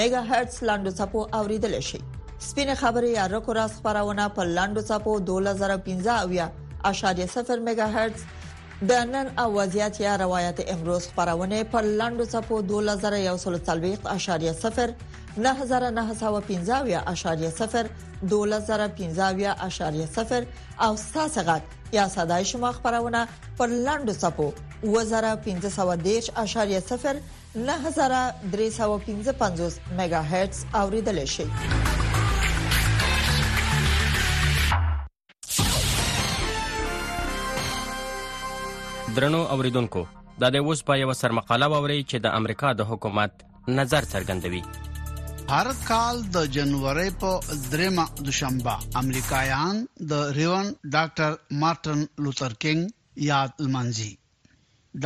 میگا 0.00 0.20
هرتز 0.34 0.58
لاندو 0.72 0.94
ټکو 1.02 1.20
اوریدل 1.40 1.76
شي 1.92 2.02
سپینه 2.38 2.74
خبرې 2.74 3.18
ارکو 3.18 3.52
راس 3.54 3.70
خبرونه 3.82 4.28
په 4.38 4.42
لاندو 4.44 4.80
صپو 4.88 5.18
2015.0 5.28 5.34
میگا 7.68 7.86
هرتز 7.94 8.22
د 8.88 8.92
نن 9.12 9.26
اوازيات 9.44 9.94
یا 10.00 10.16
روایت 10.24 10.58
امروز 10.68 11.02
خبرونه 11.14 11.58
په 11.76 11.80
لاندو 12.00 12.24
صپو 12.32 12.56
2140.0 12.72 12.78
9915.0 15.48 17.90
2015.0 18.34 20.40
او 20.82 20.96
ساسه 20.96 21.44
غټ 21.44 21.62
یا 21.92 22.08
صداي 22.18 22.44
شما 22.54 22.70
خبرونه 22.78 23.20
په 23.58 23.64
لاندو 23.66 24.12
صپو 24.22 24.48
2015.0 24.84 24.90
9315 27.74 29.00
میگا 29.98 30.20
هرتز 30.34 30.60
اوریدل 30.74 31.18
شي 31.24 31.44
درنو 39.16 39.38
اوریدونکو 39.54 40.00
دا 40.40 40.48
د 40.54 40.56
اوس 40.66 40.80
په 40.88 40.94
یو 41.02 41.12
سرمقاله 41.20 41.66
ووري 41.72 41.98
چې 42.10 42.16
د 42.24 42.32
امریکا 42.38 42.70
د 42.80 42.86
حکومت 42.90 43.42
نظر 43.76 44.02
څرګندوي 44.12 44.62
هر 45.52 45.68
کال 45.90 46.16
د 46.36 46.48
جنوري 46.56 47.06
په 47.22 47.30
درېمه 47.72 48.04
دوشنبه 48.26 48.74
امریکایان 49.02 49.78
د 50.10 50.34
ریون 50.38 50.68
ډاکټر 50.96 51.38
مارټن 51.62 52.02
لوتر 52.24 52.56
کینګ 52.64 52.82
یاد 53.30 53.62
لمانځي 53.66 54.12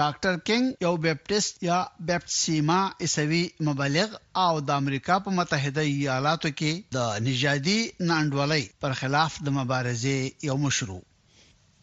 ډاکټر 0.01 0.35
کینګ 0.51 0.65
یو 0.87 0.95
بیپټیست 1.05 1.55
یا 1.71 1.79
بیپټسیما 2.09 2.81
اسوي 3.09 3.45
مبلغ 3.69 4.09
او 4.47 4.53
د 4.69 4.83
امریکا 4.83 5.21
په 5.29 5.37
متحده 5.39 5.87
ایالاتو 5.95 6.53
کې 6.59 6.99
د 6.99 7.07
نژادي 7.29 7.79
ناانډولۍ 8.09 8.67
پر 8.87 8.99
خلاف 9.03 9.39
د 9.49 9.57
مبارزې 9.61 10.51
یو 10.51 10.57
مشروع 10.67 11.01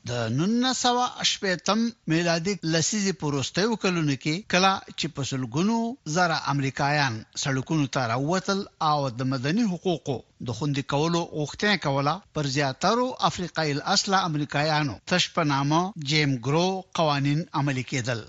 د 0.09 0.17
1980م 0.41 1.79
میلادي 2.11 2.53
لسیزي 2.73 3.13
پروستیو 3.21 3.73
کلونو 3.83 4.13
کې 4.25 4.35
کلا 4.53 4.69
چې 4.99 5.07
په 5.17 5.25
سلګونو 5.31 5.79
زره 6.17 6.37
امریکایان 6.53 7.17
سړکونو 7.43 7.89
ته 7.97 8.05
راوتل 8.13 8.61
او 8.91 8.99
د 9.21 9.29
مدني 9.33 9.65
حقوقو 9.73 10.17
د 10.47 10.57
خوندي 10.59 10.85
کولو 10.95 11.21
غوښتنه 11.39 11.75
کوله 11.87 12.15
پر 12.37 12.51
زیاترو 12.55 13.05
افریقایي 13.31 13.75
الاصل 13.77 14.17
امریکایانو 14.23 14.97
تشپنامه 15.15 15.81
جیم 16.13 16.37
ګرو 16.49 16.65
قوانين 17.01 17.45
عملي 17.61 17.85
کېدل 17.93 18.25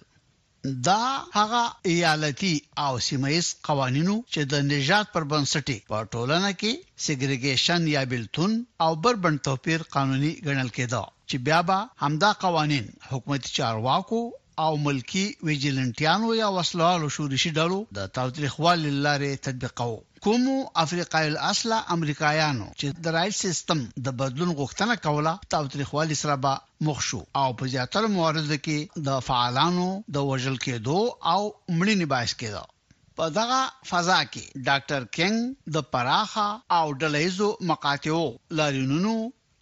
دا 0.86 1.02
هغه 1.36 1.60
ایالتي 1.92 2.50
او 2.86 2.92
سیمایز 3.06 3.46
قوانینو 3.68 4.16
چې 4.32 4.40
د 4.52 4.64
نجات 4.72 5.06
پر 5.14 5.24
بنسټي 5.30 5.78
په 5.90 5.96
ټولنه 6.12 6.50
کې 6.60 6.72
سګریګیشن 7.04 7.80
یا 7.96 8.02
بلتون 8.12 8.50
او 8.84 8.90
بربند 9.04 9.38
توپیر 9.46 9.80
قانوني 9.94 10.32
ګڼل 10.46 10.68
کېده 10.76 11.02
چې 11.28 11.36
بیا 11.46 11.60
به 11.68 11.78
همدا 12.04 12.30
قوانين 12.44 12.86
حکومتي 13.12 13.48
چارواکو 13.58 14.20
او 14.62 14.76
ملکی 14.84 15.22
ویجیلنټیانو 15.48 16.28
یا 16.36 16.46
وسلوالو 16.54 17.08
شورشي 17.16 17.50
ډلو 17.58 17.76
د 17.98 18.08
تاوتریخوال 18.16 18.80
لارې 18.86 19.42
تطبیقو 19.48 19.92
کومو 20.26 20.54
افریقای 20.84 21.28
الاصله 21.32 21.78
امریکایانو 21.96 22.66
چې 22.80 23.04
د 23.08 23.14
رایټ 23.18 23.36
سیستم 23.42 23.84
د 24.08 24.16
بدلون 24.22 24.50
غوښتنه 24.62 24.96
کوله 25.04 25.34
تاوتریخوال 25.56 26.16
سره 26.22 26.36
به 26.48 26.88
مخ 26.88 27.04
شو 27.10 27.20
او 27.42 27.46
په 27.60 27.72
زیاتره 27.76 28.10
موارده 28.16 28.58
کې 28.66 29.04
د 29.10 29.22
فعالانو 29.28 29.86
د 30.18 30.26
وژل 30.32 30.58
کېدو 30.66 30.98
او 31.04 31.38
مړینې 31.46 32.12
باعث 32.16 32.34
کېده 32.42 33.16
په 33.20 33.32
دغه 33.38 33.62
فضا 33.92 34.18
کې 34.34 34.66
ډاکټر 34.70 35.08
کینګ 35.18 35.72
د 35.78 35.86
پراخه 35.94 36.48
او 36.80 36.84
ډلېزو 37.04 37.54
مقاتیو 37.72 38.20
لارینونو 38.62 39.16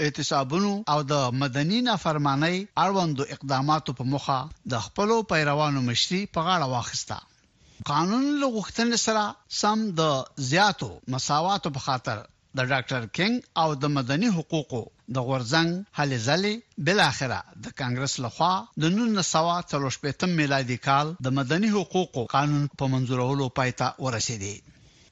اعتصابونو 0.04 0.72
او 0.92 0.98
د 1.12 1.14
مدني 1.42 1.78
نافرمانی 1.88 2.56
اړوندو 2.84 3.22
اقداماتو 3.34 3.90
په 3.98 4.04
مخه 4.12 4.38
د 4.72 4.74
خپل 4.86 5.10
پیروانو 5.30 5.80
مشري 5.90 6.20
په 6.34 6.40
غاړه 6.46 6.66
واخیسته 6.74 7.18
قانون 7.92 8.24
لغښتن 8.42 8.90
سره 9.06 9.24
سم 9.60 9.78
د 10.00 10.02
زیاتو 10.50 10.90
مساواتو 11.14 11.68
په 11.76 11.80
خاطر 11.86 12.18
د 12.58 12.60
ډاکټر 12.70 13.02
کینګ 13.16 13.34
او 13.62 13.68
د 13.82 13.94
مدني 13.96 14.28
حقوقو 14.36 14.82
د 15.14 15.16
غورځنګ 15.26 15.68
هلې 15.98 16.18
ځلې 16.28 16.54
بل 16.86 16.98
اخره 17.10 17.40
د 17.64 17.66
کانګرس 17.80 18.14
لخوا 18.26 18.54
د 18.82 18.94
1948 18.94 20.38
میلادي 20.40 20.78
کال 20.86 21.06
د 21.26 21.28
مدني 21.40 21.68
حقوقو 21.76 22.22
قانون 22.36 22.62
په 22.78 22.84
منځورولو 22.92 23.46
پایته 23.58 23.88
ورسېدی 24.04 24.56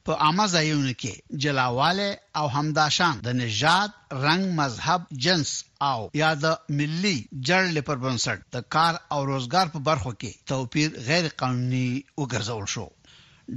په 0.07 0.13
عامه 0.23 0.45
ځایونو 0.55 0.91
کې 1.01 1.13
جلاواله 1.43 2.09
او 2.39 2.45
همداشان 2.55 3.13
د 3.27 3.29
نژاد 3.41 3.89
رنگ 4.25 4.43
مذهب 4.59 5.01
جنس 5.23 5.49
او 5.91 5.99
یا 6.21 6.31
د 6.43 6.45
ملي 6.79 7.17
جړل 7.47 7.75
پر 7.87 7.97
بنسټ 8.03 8.39
د 8.55 8.57
کار 8.75 8.93
او 9.13 9.19
روزګار 9.31 9.67
په 9.75 9.79
برخو 9.89 10.11
کې 10.21 10.31
توپیر 10.51 10.89
غیر 11.07 11.25
قانوني 11.41 11.89
وګرځول 12.21 12.65
شو 12.73 12.85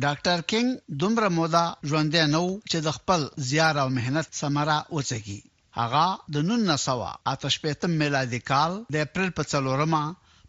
ډاکټر 0.04 0.38
کینګ 0.50 0.68
دومره 1.02 1.28
مودا 1.38 1.64
ژوندې 1.88 2.22
نو 2.34 2.44
چې 2.70 2.78
د 2.86 2.88
خپل 2.98 3.20
زیار 3.48 3.74
او 3.82 3.88
مهنت 3.98 4.26
ثمره 4.40 4.78
وڅکي 4.96 5.40
هغه 5.80 6.06
د 6.34 6.36
1918 6.56 8.00
میلادي 8.00 8.40
کال 8.50 8.72
د 8.94 8.96
اپریل 9.06 9.30
په 9.38 9.42
4 9.50 10.00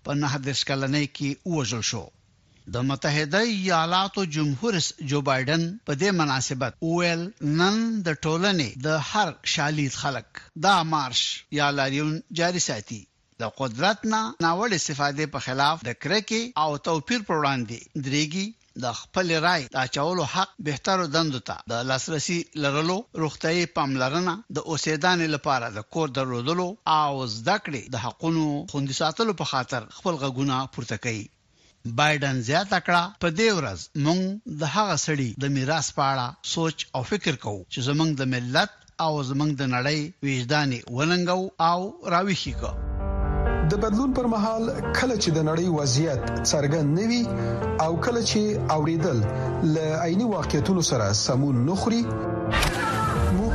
په 0.06 0.12
19 0.22 0.70
کلنۍ 0.70 1.06
کې 1.18 1.30
وژل 1.56 1.84
شو 1.92 2.04
د 2.74 2.82
متحده 2.88 3.40
ایالاتو 3.52 4.24
جمهور 4.34 4.76
رئیس 4.78 4.88
جو 5.12 5.20
بایدن 5.28 5.62
په 5.90 5.94
دې 6.02 6.10
مناسبت 6.18 6.76
اول 6.88 7.22
نن 7.62 7.80
د 8.08 8.18
ټولنې 8.26 8.68
د 8.88 9.00
هر 9.12 9.32
شالید 9.54 9.96
خلک 10.02 10.42
دا 10.66 10.74
مارش 10.90 11.22
یا 11.60 11.70
لاریون 11.78 12.12
جاری 12.42 12.62
ساتي 12.66 12.98
د 13.44 13.50
قدرت 13.62 14.06
نه 14.12 14.20
ناوړه 14.46 14.80
استفادې 14.82 15.32
په 15.38 15.46
خلاف 15.46 15.86
د 15.88 15.98
کرکې 16.04 16.42
او 16.66 16.70
توپیر 16.90 17.24
پر 17.32 17.40
وړاندې 17.40 18.06
درېږي 18.08 18.46
د 18.86 18.94
خپل 19.00 19.34
رائے 19.48 19.66
د 19.78 19.90
چولو 19.98 20.28
حق 20.36 20.54
بهترو 20.70 21.10
دندو 21.16 21.42
ته 21.50 21.66
د 21.76 21.84
لاسرسي 21.94 22.38
لرلو 22.68 23.00
روغتي 23.24 23.66
پاملرنه 23.80 24.36
د 24.60 24.70
اوسیدان 24.76 25.26
لپاره 25.38 25.74
د 25.80 25.88
کور 25.98 26.16
درلودلو 26.20 26.70
او 27.00 27.26
زده 27.40 27.58
کړې 27.66 27.98
د 27.98 28.06
حقونو 28.08 28.46
خوندي 28.76 29.00
ساتلو 29.02 29.38
په 29.44 29.52
خاطر 29.56 29.92
خپل 30.00 30.24
غږونه 30.26 30.62
پورته 30.78 31.04
کوي 31.08 31.28
بایدن 31.98 32.40
زیاته 32.50 32.80
کړه 32.86 33.20
په 33.24 33.30
دې 33.40 33.50
ورځ 33.58 33.86
موږ 34.06 34.22
د 34.62 34.72
هغه 34.76 34.96
سړي 35.06 35.30
د 35.44 35.54
میراث 35.56 35.88
په 35.98 36.04
اړه 36.12 36.28
سوچ 36.56 36.86
او 36.96 37.02
فکر 37.12 37.36
کوو 37.44 37.66
چې 37.74 37.80
زمنګ 37.90 38.12
د 38.22 38.32
ملت 38.34 38.72
او 39.06 39.12
زمنګ 39.30 39.52
د 39.62 39.72
نړۍ 39.76 40.00
وجداني 40.28 40.80
ولنګو 40.98 41.44
او 41.72 41.80
راويخي 42.16 42.54
کو 42.64 42.72
د 43.72 43.82
بدلون 43.84 44.14
پر 44.18 44.26
مهال 44.34 44.64
کله 44.98 45.16
چې 45.24 45.30
د 45.38 45.46
نړۍ 45.50 45.68
وضعیت 45.78 46.22
څرګند 46.52 46.90
نوي 47.00 47.22
او 47.86 47.92
کله 48.06 48.22
چې 48.30 48.42
اوریدل 48.76 49.18
ل 49.74 49.76
عيني 50.08 50.26
واقعیتونو 50.36 50.82
سره 50.92 51.06
سمون 51.26 51.56
نخري 51.70 52.02
مو 53.38 53.48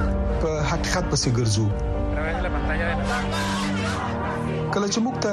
په 0.42 0.50
حقیقت 0.70 1.04
پسې 1.10 1.28
ګرځو 1.38 1.66
کله 4.74 4.86
چې 4.92 4.98
موږ 5.04 5.16
ته 5.24 5.32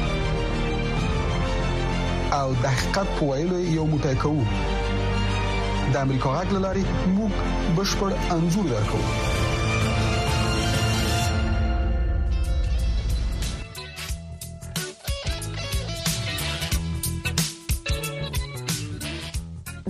او 2.45 2.51
د 2.63 2.65
حقیقت 2.75 3.07
په 3.17 3.23
ویلو 3.29 3.57
یو 3.77 3.83
موټی 3.93 4.13
کوو 4.21 4.43
د 5.93 5.95
امریکا 6.05 6.29
غږ 6.37 6.49
لاري 6.65 6.83
موږ 7.15 7.33
بشپړ 7.77 8.11
انزور 8.35 8.65
درکو 8.73 9.01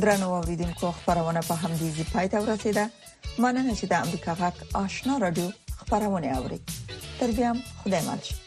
درنو 0.04 0.28
اوریدونکو 0.36 0.88
خبرونه 1.00 1.42
په 1.50 1.60
هم 1.64 1.78
دي 1.98 2.08
پای 2.14 2.28
ته 2.34 2.40
ورسیده 2.42 2.88
مننه 3.40 3.76
چې 3.80 3.86
د 3.88 3.94
امریکا 4.06 4.34
غږ 4.44 4.56
آشنا 4.86 5.18
رادیو 5.26 5.50
خبرونه 5.82 6.38
اوري 6.38 6.60
تر 7.20 7.32
بیا 7.42 7.56
خدای 7.84 8.06
مالشه 8.12 8.41